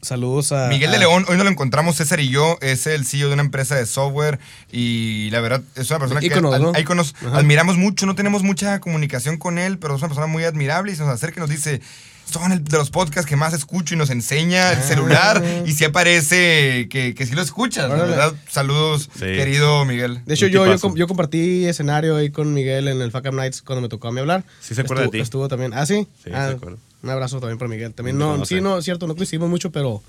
[0.00, 0.68] Saludos a.
[0.68, 3.34] Miguel de a- León, hoy no lo encontramos, César y yo, es el CEO de
[3.34, 4.38] una empresa de software
[4.72, 6.72] y la verdad es una persona Íconos, que ¿no?
[6.74, 7.36] al- íconos, Ajá.
[7.36, 10.96] admiramos mucho, no tenemos mucha comunicación con él, pero es una persona muy admirable y
[10.96, 11.82] se nos acerca y nos dice,
[12.30, 14.82] son el de los podcasts que más escucho y nos enseña el Ah.
[14.82, 18.10] celular y si aparece que, que sí lo escuchas, la Órale.
[18.10, 18.34] verdad.
[18.48, 19.20] Saludos, Sí.
[19.20, 20.20] querido Miguel.
[20.24, 20.64] De hecho, yo,
[20.94, 24.12] yo, compartí escenario ahí con Miguel en el Fuck Up Nights cuando me tocó a
[24.12, 24.44] mí hablar.
[24.60, 25.20] Sí se acuerda de Estuvo- ti.
[25.20, 25.72] Estuvo también.
[25.74, 26.06] ¿Ah, sí?
[26.24, 26.78] Sí, Ah, se acuerda.
[27.02, 27.94] Un abrazo también para Miguel.
[27.94, 30.02] También no, sí, no, cierto, no coincidimos mucho, pero,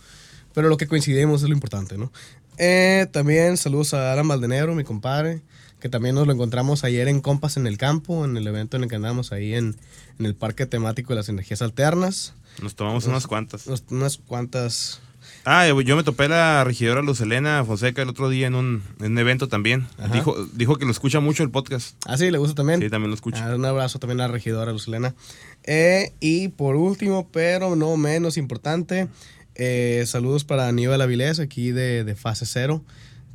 [0.53, 2.11] pero lo que coincidimos es lo importante, ¿no?
[2.57, 5.39] Eh, también saludos a Alan Valdenero, mi compadre,
[5.82, 8.84] que también nos lo encontramos ayer en Compas en el Campo, en el evento en
[8.84, 9.75] el que andamos ahí en,
[10.19, 12.34] en el Parque Temático de las Energías Alternas.
[12.61, 13.67] Nos tomamos unas cuantas.
[13.67, 15.01] Unos- unas cuantas...
[15.45, 19.13] Ah, yo me topé la regidora Luz Elena Fonseca el otro día en un, en
[19.13, 19.88] un evento también.
[19.97, 20.13] Ajá.
[20.13, 21.95] Dijo, dijo que lo escucha mucho el podcast.
[22.05, 22.79] Ah, sí, le gusta también.
[22.79, 23.51] Sí, también lo escucha.
[23.51, 25.15] Ah, un abrazo también a la regidora Lucelena.
[25.63, 29.07] Eh, y por último, pero no menos importante,
[29.55, 32.84] eh, saludos para Aníbal Avilés, aquí de, de Fase Cero,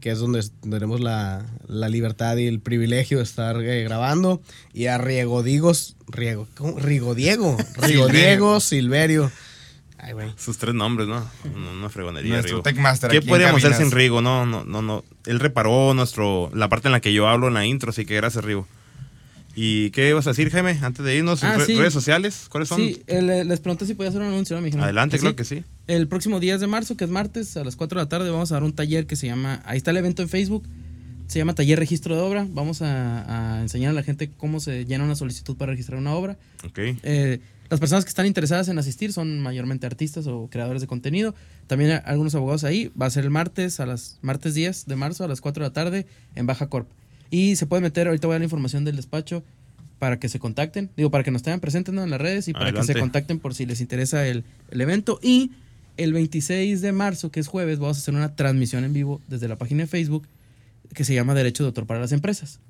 [0.07, 0.41] que es donde
[0.71, 4.41] tenemos la, la libertad y el privilegio de estar eh, grabando.
[4.73, 6.79] Y a Riego Digos, Riego, ¿cómo?
[6.79, 8.09] Rigo Diego, Rigo Silverio.
[8.09, 9.33] Diego Silverio.
[9.99, 10.33] Ay, güey.
[10.37, 11.29] Sus tres nombres, ¿no?
[11.53, 12.35] Una, fregonería.
[12.35, 12.63] Nuestro.
[12.63, 14.23] Techmaster ¿Qué podríamos hacer sin Rigo?
[14.23, 15.03] No, no, no, no.
[15.25, 18.15] Él reparó nuestro, la parte en la que yo hablo en la intro, así que
[18.15, 18.69] gracias, Rigo.
[19.59, 20.79] ¿Y qué ibas a decir, Jaime?
[20.83, 21.75] Antes de irnos, Ah, sí.
[21.77, 22.79] redes sociales, ¿cuáles son?
[22.79, 24.61] Sí, eh, le- les pregunté si podía hacer un anuncio, ¿no?
[24.61, 25.65] Me dijeron Adelante, claro que sí.
[25.87, 28.53] El próximo 10 de marzo, que es martes, a las 4 de la tarde, vamos
[28.53, 29.63] a dar un taller que se llama.
[29.65, 30.69] Ahí está el evento en Facebook.
[31.27, 32.47] Se llama Taller Registro de Obra.
[32.49, 36.13] Vamos a, a enseñar a la gente cómo se llena una solicitud para registrar una
[36.15, 36.37] obra.
[36.65, 36.79] Ok.
[37.03, 41.35] Eh, las personas que están interesadas en asistir son mayormente artistas o creadores de contenido.
[41.67, 42.93] También hay algunos abogados ahí.
[43.01, 45.69] Va a ser el martes, a las martes 10 de marzo, a las 4 de
[45.71, 46.89] la tarde, en Baja Corp.
[47.31, 49.43] Y se puede meter, ahorita voy a dar la información del despacho
[49.99, 50.91] para que se contacten.
[50.97, 52.03] Digo, para que nos tengan presentes ¿no?
[52.03, 52.87] en las redes y para Adelante.
[52.89, 55.19] que se contacten por si les interesa el, el evento.
[55.23, 55.53] Y
[55.97, 59.49] el 26 de marzo, que es jueves, vamos a hacer una transmisión en vivo desde
[59.49, 60.29] la página de Facebook
[60.95, 62.61] que se llama Derecho de Autor para las Empresas.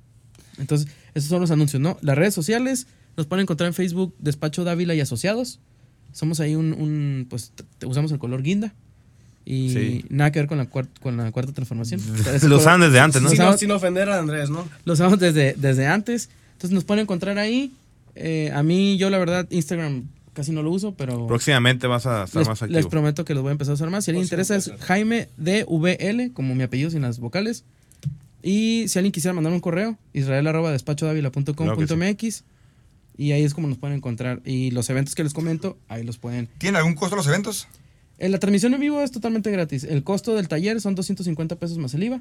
[0.58, 1.98] Entonces, esos son los anuncios, ¿no?
[2.00, 2.86] Las redes sociales
[3.16, 5.60] nos pueden encontrar en Facebook Despacho Dávila y Asociados.
[6.12, 7.52] Somos ahí un, un, pues
[7.84, 8.74] usamos el color guinda.
[9.48, 10.04] Y Sí.
[10.10, 12.00] nada que ver con la, con la cuarta transformación.
[12.18, 13.56] Ese Lo color- usaban desde antes, ¿no?
[13.56, 14.68] Sin, ofender a Andrés, ¿no?
[14.84, 16.28] Lo usamos desde, desde antes.
[16.54, 17.72] Entonces nos pueden encontrar ahí.
[18.16, 22.24] Eh, a mí, yo la verdad, Instagram casi no lo uso, pero Próximamente vas a
[22.24, 22.90] estar les, más les activo.
[22.90, 24.04] prometo que los voy a empezar a usar más.
[24.04, 27.64] Si alguien interesa es Jaime DVL, como mi apellido sin las vocales.
[28.42, 32.44] Y si alguien quisiera mandar un correo, israel arroba despachodavila.com.mx
[33.18, 34.40] y ahí es como nos pueden encontrar.
[34.44, 36.48] Y los eventos que les comento, ahí los pueden.
[36.58, 37.66] ¿Tienen algún costo los eventos?
[38.18, 39.84] En la transmisión en vivo es totalmente gratis.
[39.84, 42.20] El costo del taller son 250 pesos más el IVA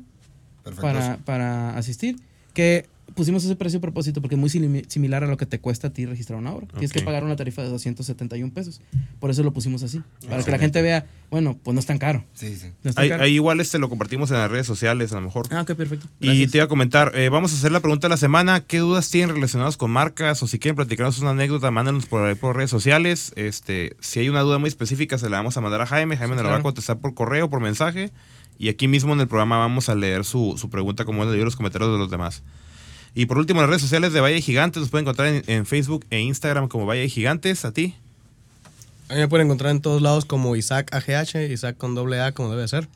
[0.63, 0.81] Perfecto.
[0.81, 2.17] para, para asistir.
[2.55, 5.59] Que pusimos ese precio a propósito porque es muy simi- similar a lo que te
[5.59, 6.67] cuesta a ti registrar una obra.
[6.71, 8.81] Tienes que pagar una tarifa de 271 pesos.
[9.19, 10.01] Por eso lo pusimos así.
[10.27, 12.25] Para que la gente vea, bueno, pues no es tan caro.
[12.33, 12.71] Sí, sí.
[12.83, 13.23] No es tan Ahí, caro.
[13.23, 15.47] ahí igual este lo compartimos en las redes sociales, a lo mejor.
[15.51, 16.07] Ah, ok, perfecto.
[16.19, 16.51] Y Gracias.
[16.51, 18.61] te iba a comentar, eh, vamos a hacer la pregunta de la semana.
[18.61, 20.41] ¿Qué dudas tienen relacionadas con marcas?
[20.43, 23.31] O si quieren platicarnos una anécdota, mándanos por, ahí por redes sociales.
[23.35, 26.17] Este, si hay una duda muy específica, se la vamos a mandar a Jaime.
[26.17, 26.63] Jaime Sí, nos la va a claro.
[26.63, 28.11] contestar por correo, por mensaje.
[28.57, 31.43] Y aquí mismo en el programa vamos a leer su, su pregunta como él leyó
[31.43, 32.43] los comentarios de los demás.
[33.13, 36.05] Y por último, las redes sociales de Valle Gigantes nos pueden encontrar en, en Facebook
[36.09, 37.63] e Instagram como Valle Gigantes.
[37.65, 37.95] ¿A ti?
[39.09, 42.31] A mí me pueden encontrar en todos lados como Isaac AGH, Isaac con doble A,
[42.31, 42.87] como debe ser.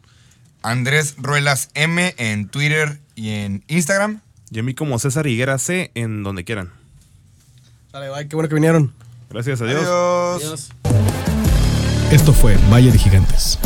[0.61, 4.21] Andrés Ruelas M en Twitter y en Instagram.
[4.51, 6.71] Y a mí como César Higuera C en donde quieran.
[7.91, 8.93] Sale, bye, qué bueno que vinieron.
[9.29, 9.83] Gracias, adiós.
[9.83, 10.41] Adiós.
[10.43, 10.69] Adiós.
[12.11, 13.59] Esto fue Valle de Gigantes.